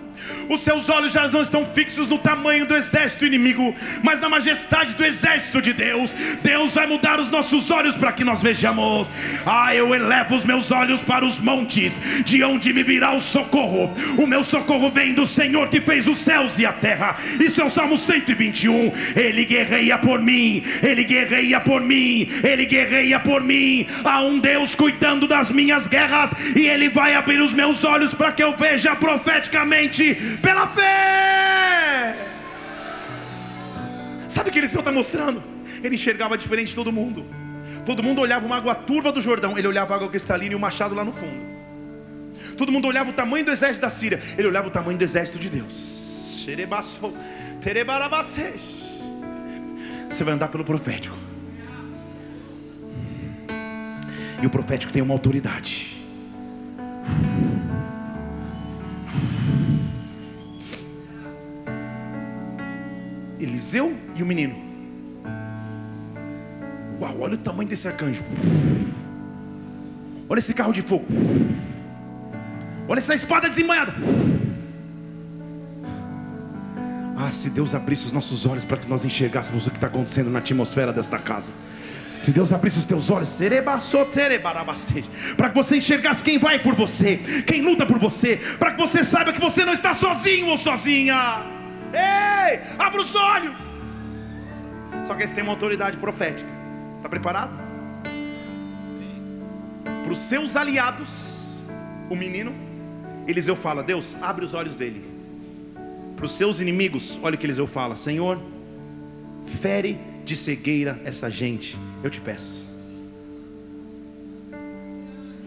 [0.48, 4.94] os seus olhos já não estão fixos no tamanho do exército inimigo, mas na majestade
[4.94, 6.14] do exército de Deus.
[6.42, 9.10] Deus vai mudar os nossos olhos para que nós vejamos.
[9.44, 13.92] Ah, eu elevo os meus olhos para os montes, de onde me virá o socorro.
[14.16, 17.16] O meu socorro vem do Senhor que fez os céus e a terra.
[17.40, 18.92] Isso é o Salmo 121.
[19.14, 23.86] Ele guerreia por mim, ele guerreia por mim, ele guerreia por mim.
[24.04, 28.32] Há um Deus cuidando das minhas guerras e ele vai abrir os meus olhos para
[28.32, 32.16] que eu veja profeticamente pela fé.
[34.28, 35.42] Sabe o que ele está mostrando?
[35.82, 37.24] Ele enxergava diferente de todo mundo.
[37.84, 40.60] Todo mundo olhava uma água turva do Jordão, ele olhava a água cristalina e o
[40.60, 41.40] machado lá no fundo.
[42.56, 45.38] Todo mundo olhava o tamanho do exército da Síria, ele olhava o tamanho do exército
[45.38, 46.44] de Deus.
[50.08, 51.16] Você vai andar pelo profético.
[54.42, 56.02] E o profético tem uma autoridade.
[63.38, 64.54] Eliseu e o menino.
[67.00, 68.24] Uau, olha o tamanho desse arcanjo.
[70.28, 71.06] Olha esse carro de fogo.
[72.88, 73.94] Olha essa espada desembanhada.
[77.16, 80.30] Ah, se Deus abrisse os nossos olhos para que nós enxergássemos o que está acontecendo
[80.30, 81.50] na atmosfera desta casa.
[82.20, 83.38] Se Deus abrisse os teus olhos,
[85.36, 87.16] para que você enxergasse quem vai por você,
[87.46, 91.57] quem luta por você, para que você saiba que você não está sozinho ou sozinha.
[91.92, 93.56] Ei, abra os olhos.
[95.04, 96.48] Só que eles têm uma autoridade profética.
[96.96, 97.58] Está preparado?
[100.02, 101.58] Para os seus aliados,
[102.10, 102.54] o menino,
[103.26, 105.04] Eliseu fala: Deus, abre os olhos dele.
[106.16, 108.40] Para os seus inimigos, olha o que Eliseu fala: Senhor,
[109.60, 112.66] fere de cegueira essa gente, eu te peço.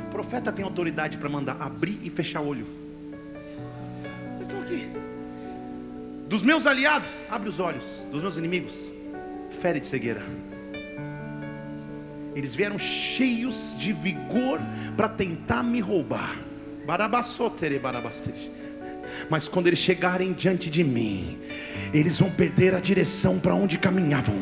[0.07, 2.67] O profeta tem autoridade para mandar abrir e fechar olho.
[4.33, 5.10] Vocês estão aqui.
[6.31, 8.07] Dos meus aliados, abre os olhos.
[8.09, 8.93] Dos meus inimigos,
[9.49, 10.21] fere de cegueira.
[12.33, 14.61] Eles vieram cheios de vigor
[14.95, 16.37] para tentar me roubar.
[16.85, 18.49] Barabassotere, barabastere.
[19.29, 21.37] Mas quando eles chegarem diante de mim,
[21.93, 24.35] eles vão perder a direção para onde caminhavam.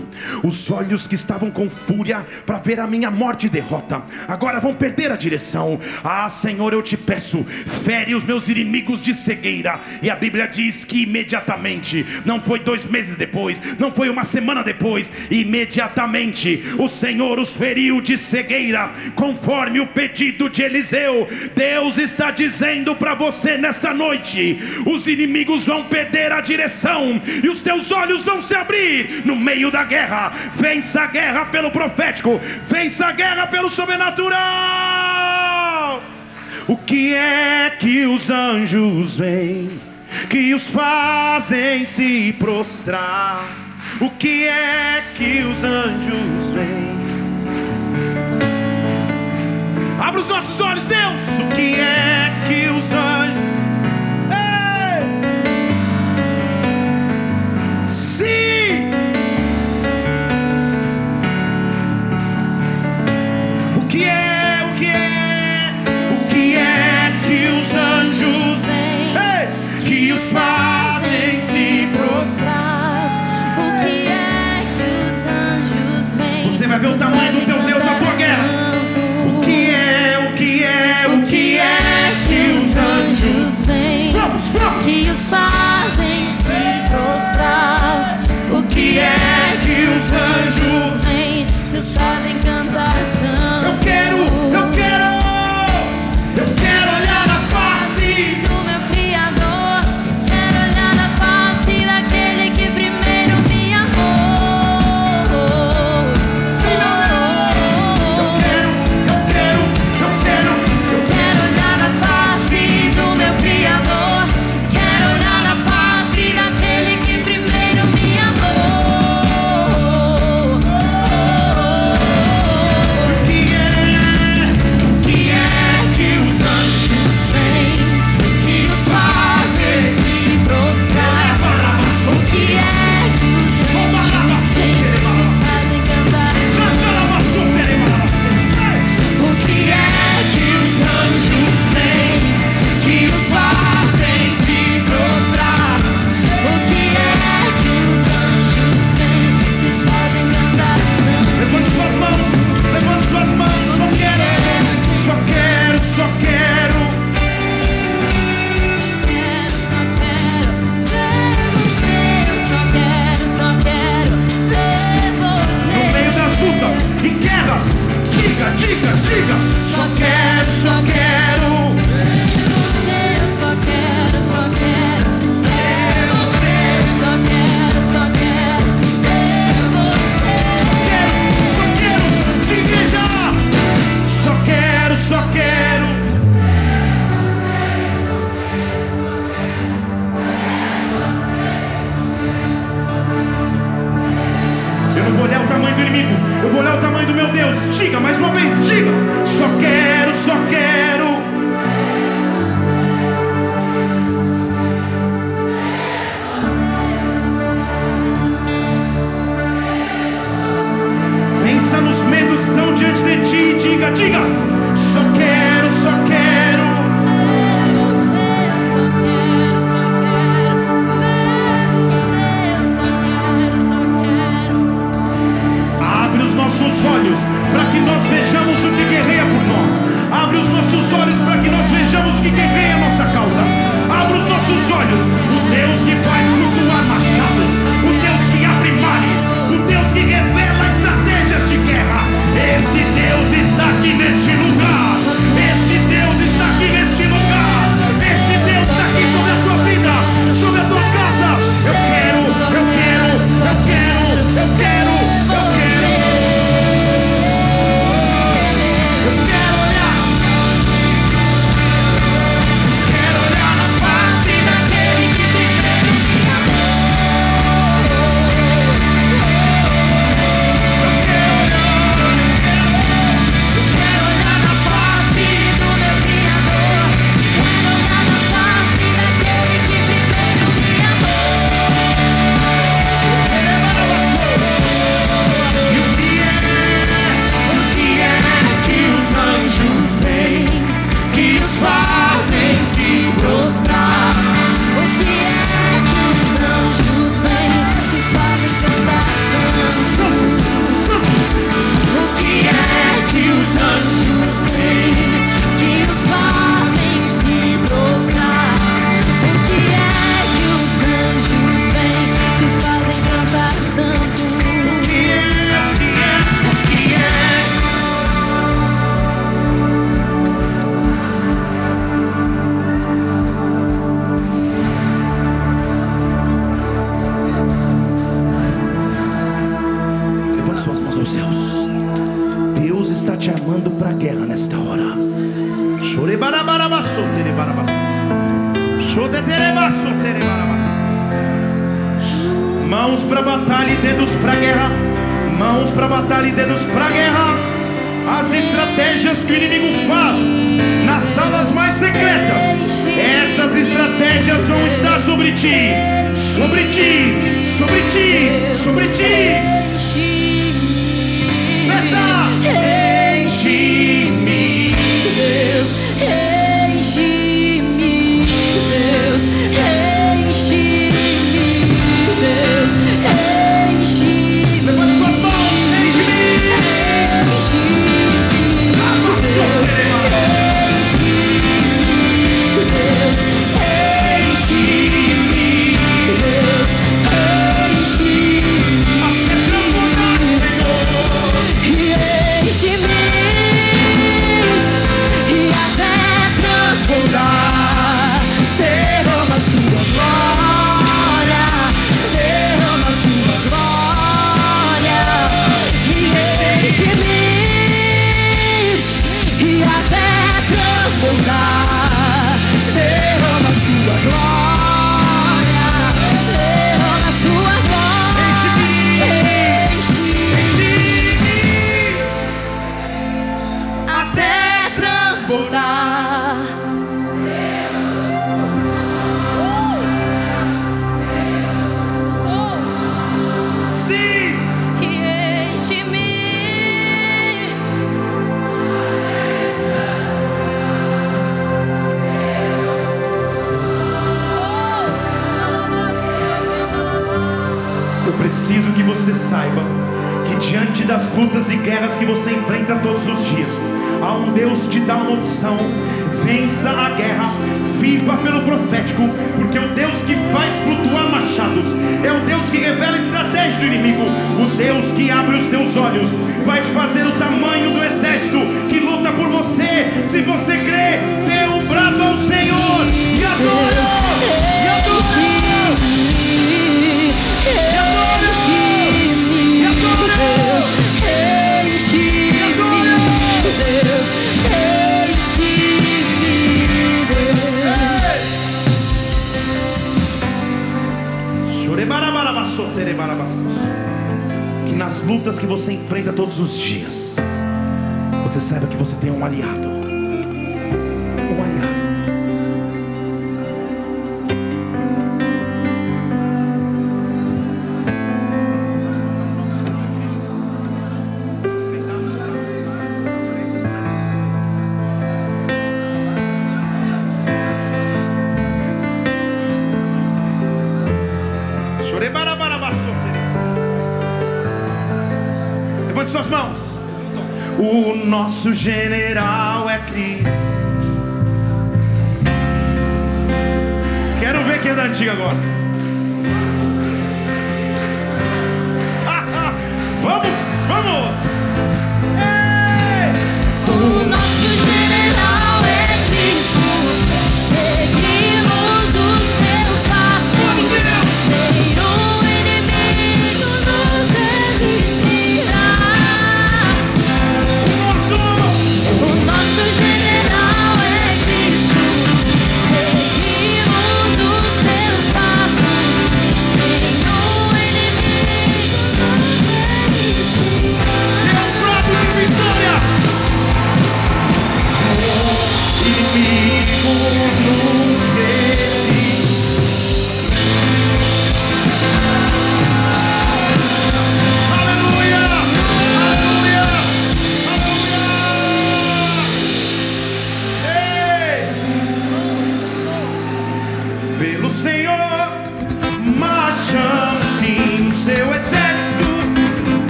[0.43, 4.76] Os olhos que estavam com fúria para ver a minha morte e derrota, agora vão
[4.76, 5.80] perder a direção.
[6.03, 9.80] Ah, Senhor, eu te peço, fere os meus inimigos de cegueira.
[10.01, 14.63] E a Bíblia diz que imediatamente, não foi dois meses depois, não foi uma semana
[14.63, 21.28] depois, imediatamente o Senhor os feriu de cegueira, conforme o pedido de Eliseu.
[21.55, 27.62] Deus está dizendo para você nesta noite: os inimigos vão perder a direção e os
[27.62, 30.32] teus olhos vão se abrir no meio da guerra.
[30.55, 34.39] Vença a guerra pelo profético, vença a guerra pelo sobrenatural.
[36.68, 39.80] O que é que os anjos vêm,
[40.30, 43.43] que os fazem se prostrar?
[43.99, 46.99] O que é que os anjos vêm?
[49.99, 51.22] Abra os nossos olhos, Deus.
[51.39, 53.59] O que é que os anjos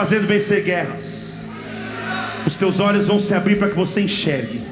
[0.00, 1.46] fazendo vencer guerras.
[2.46, 4.66] Os teus olhos vão se abrir para que você enxergue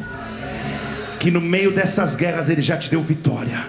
[1.20, 3.66] que no meio dessas guerras Ele já te deu vitória.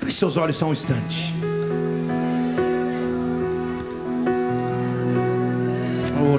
[0.00, 1.34] Feche seus olhos só um instante.
[6.22, 6.38] Oh,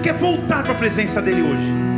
[0.00, 1.90] quer voltar para a presença dele hoje.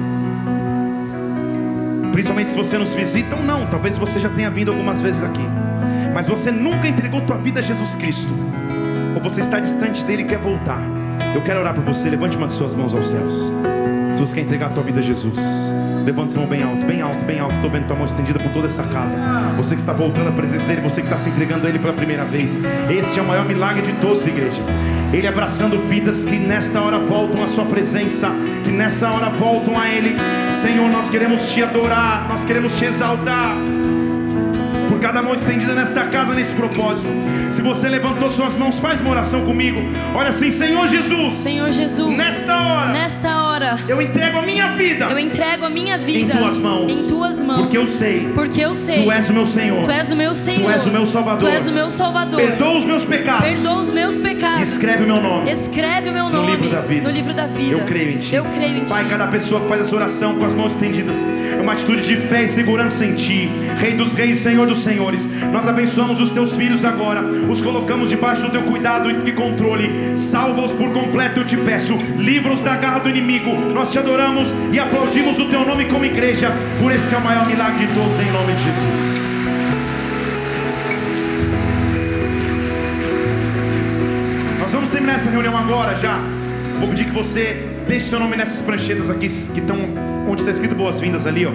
[2.12, 3.66] Principalmente se você nos visita ou não.
[3.66, 5.46] Talvez você já tenha vindo algumas vezes aqui.
[6.12, 8.32] Mas você nunca entregou tua vida a Jesus Cristo.
[9.14, 10.80] Ou você está distante dele e quer voltar.
[11.34, 12.10] Eu quero orar por você.
[12.10, 13.50] Levante uma de suas mãos aos céus.
[14.12, 15.38] Se você quer entregar a tua vida a Jesus,
[16.04, 17.54] levante sua mão bem alto, bem alto, bem alto.
[17.54, 19.16] Estou vendo tua mão estendida por toda essa casa.
[19.56, 21.94] Você que está voltando à presença dele, você que está se entregando a ele pela
[21.94, 22.58] primeira vez.
[22.90, 24.60] Esse é o maior milagre de todos, igreja.
[25.12, 28.30] Ele abraçando vidas que nesta hora voltam à sua presença,
[28.64, 30.16] que nessa hora voltam a ele.
[30.62, 33.54] Senhor, nós queremos te adorar, nós queremos te exaltar
[34.88, 37.08] por cada mão estendida nesta casa, nesse propósito.
[37.50, 39.80] Se você levantou suas mãos, faz uma oração comigo.
[40.14, 43.51] Olha assim, Senhor Jesus, Senhor Jesus, nesta hora, nesta hora,
[43.88, 45.06] eu entrego a minha vida.
[45.06, 46.90] eu entrego a minha vida Em tuas mãos.
[46.92, 47.58] em tuas mãos.
[47.62, 48.28] Porque eu sei.
[48.34, 49.04] Porque eu sei.
[49.04, 49.84] Tu és o meu Senhor.
[49.84, 50.64] Tu és o meu Senhor.
[50.64, 51.48] Tu és o meu Salvador.
[51.50, 52.40] Tu és o meu Salvador.
[52.40, 53.42] Perdoa os meus pecados.
[53.48, 54.62] Perdoa os meus pecados.
[54.62, 55.50] Escreve o meu nome.
[55.50, 57.08] Escreve o meu No nome livro da vida.
[57.08, 57.78] no livro da vida.
[57.78, 58.34] Eu creio em Ti.
[58.34, 59.10] Eu creio em Pai, Ti.
[59.10, 61.18] cada pessoa que faz essa oração com as mãos estendidas
[61.58, 65.28] é uma atitude de fé e segurança em Ti, Rei dos Reis, Senhor dos Senhores.
[65.52, 70.16] Nós abençoamos os Teus filhos agora, os colocamos debaixo do Teu cuidado e controle.
[70.16, 71.96] Salva-os por completo, eu te peço.
[72.16, 73.51] Livra-os da garra do inimigo.
[73.74, 76.50] Nós te adoramos e aplaudimos o Teu nome como igreja,
[76.80, 79.22] por esse que é o maior milagre de todos, em nome de Jesus.
[84.60, 86.18] Nós vamos terminar essa reunião agora já.
[86.78, 89.76] Vou pedir que você deixe seu nome nessas pranchetas aqui que estão
[90.28, 91.52] onde está escrito boas-vindas ali, ó.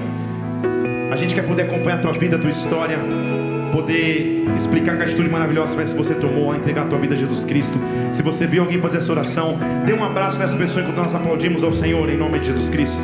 [1.12, 3.00] A gente quer poder acompanhar a tua vida, a tua história,
[3.72, 7.18] poder explicar que atitude maravilhosa vai se você tomou a entregar a tua vida a
[7.18, 7.78] Jesus Cristo.
[8.12, 11.64] Se você viu alguém fazer essa oração, dê um abraço nessa pessoa enquanto nós aplaudimos
[11.64, 13.02] ao Senhor em nome de Jesus Cristo.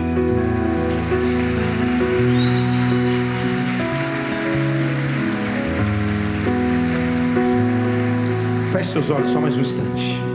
[8.71, 10.32] Feche seus olhos só mais um instante.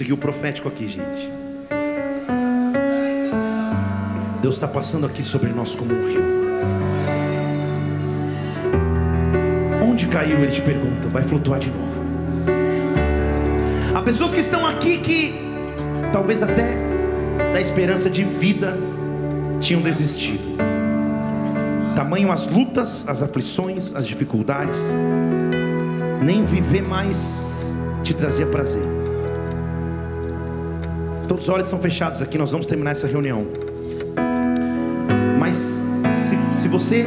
[0.00, 1.30] Seguir o profético aqui, gente.
[4.40, 6.22] Deus está passando aqui sobre nós como um rio.
[9.82, 12.00] Onde caiu, ele te pergunta, vai flutuar de novo.
[13.94, 15.34] Há pessoas que estão aqui que
[16.14, 16.78] talvez até
[17.52, 18.78] da esperança de vida
[19.60, 20.56] tinham desistido.
[21.94, 24.94] Tamanho as lutas, as aflições, as dificuldades,
[26.22, 28.89] nem viver mais te trazia prazer.
[31.30, 33.46] Todos os olhos estão fechados aqui, nós vamos terminar essa reunião.
[35.38, 35.54] Mas
[36.12, 37.06] se, se você.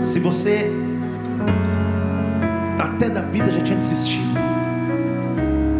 [0.00, 0.70] Se você.
[2.78, 4.28] Até da vida já tinha desistido.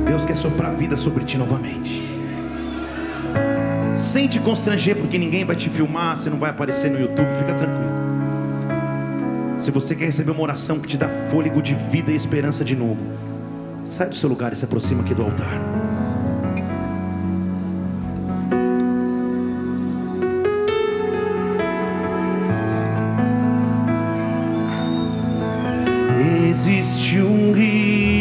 [0.09, 2.03] Deus quer soprar vida sobre ti novamente.
[3.95, 7.55] Sem te constranger, porque ninguém vai te filmar, você não vai aparecer no YouTube, fica
[7.55, 7.93] tranquilo.
[9.57, 12.75] Se você quer receber uma oração que te dá fôlego de vida e esperança de
[12.75, 13.07] novo,
[13.85, 15.94] sai do seu lugar e se aproxima aqui do altar.
[26.67, 28.14] existe um rio.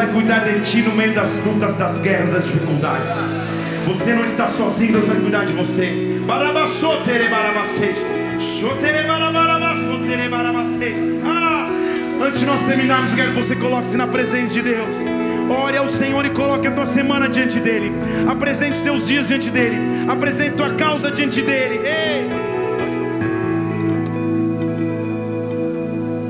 [0.00, 3.14] Vai cuidar de ti no meio das lutas, das guerras, das dificuldades.
[3.86, 6.16] Você não está sozinho, Deus vai cuidar de você.
[11.22, 11.68] Ah,
[12.22, 14.96] antes de nós terminarmos, eu quero que você coloque-se na presença de Deus.
[15.50, 17.92] Ore ao Senhor e coloque a tua semana diante dele.
[18.26, 19.76] Apresente os teus dias diante dele.
[20.08, 21.80] Apresente tua causa diante dele.
[21.84, 22.30] Ei!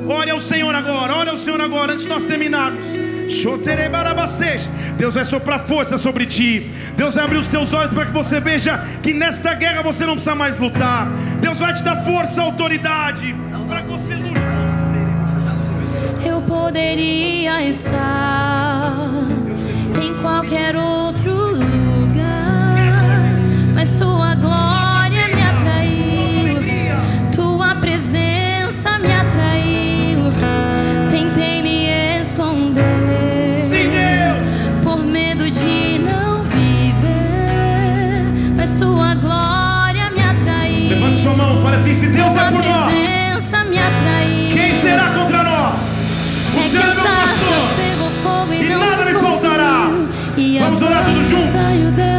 [0.09, 3.10] Ore ao Senhor agora, ore ao Senhor agora, antes de nós terminarmos.
[5.01, 6.71] Deus vai soprar força sobre ti.
[6.97, 10.13] Deus vai abrir os teus olhos para que você veja que nesta guerra você não
[10.13, 11.09] precisa mais lutar.
[11.41, 13.35] Deus vai te dar força, autoridade,
[13.67, 14.41] para que você lute.
[16.25, 18.95] Eu poderia estar
[20.03, 22.77] em qualquer outro lugar,
[23.75, 24.60] mas tua glória
[41.91, 42.93] assim: se Deus é por nós,
[44.53, 45.81] quem será contra nós?
[46.55, 48.55] O É Senhor é meu pastor.
[48.55, 49.89] e, nada me faltará.
[50.61, 51.51] Vamos orar todos juntos.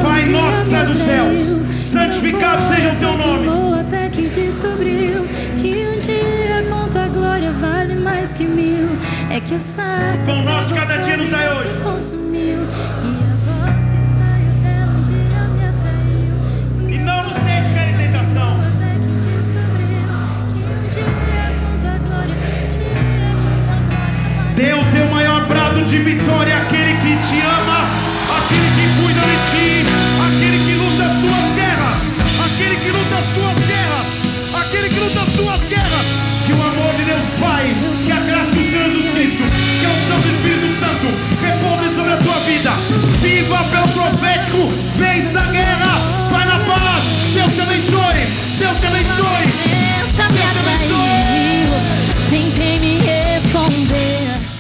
[0.04, 1.38] Pai nosso que estás nos céus,
[1.80, 3.46] santificado seja o teu nome.
[3.80, 5.26] até que descobriu
[5.58, 8.90] que um dia com tua glória vale mais que mil.
[9.30, 11.70] É que a sarça Pão nosso cada dia nos não hoje.
[25.92, 27.84] de vitória aquele que te ama,
[28.40, 29.84] aquele que cuida de ti,
[30.24, 31.98] aquele que luta as tuas guerras,
[32.46, 34.06] aquele que luta as tuas guerras,
[34.56, 36.06] aquele que luta as tuas guerras.
[36.48, 39.90] Que o amor de Deus Pai, que a graça do Senhor Jesus Cristo, que é
[39.90, 41.08] o Santo Espírito Santo,
[41.44, 42.72] repouse sobre a tua vida.
[43.20, 45.92] Viva pelo profético, vença a guerra,
[46.32, 47.04] vai na paz.
[47.34, 48.24] Deus te abençoe,
[48.60, 49.44] Deus te abençoe.
[49.68, 51.68] Deus te abençoe.
[52.30, 53.02] Tentei me
[53.36, 54.51] esconder.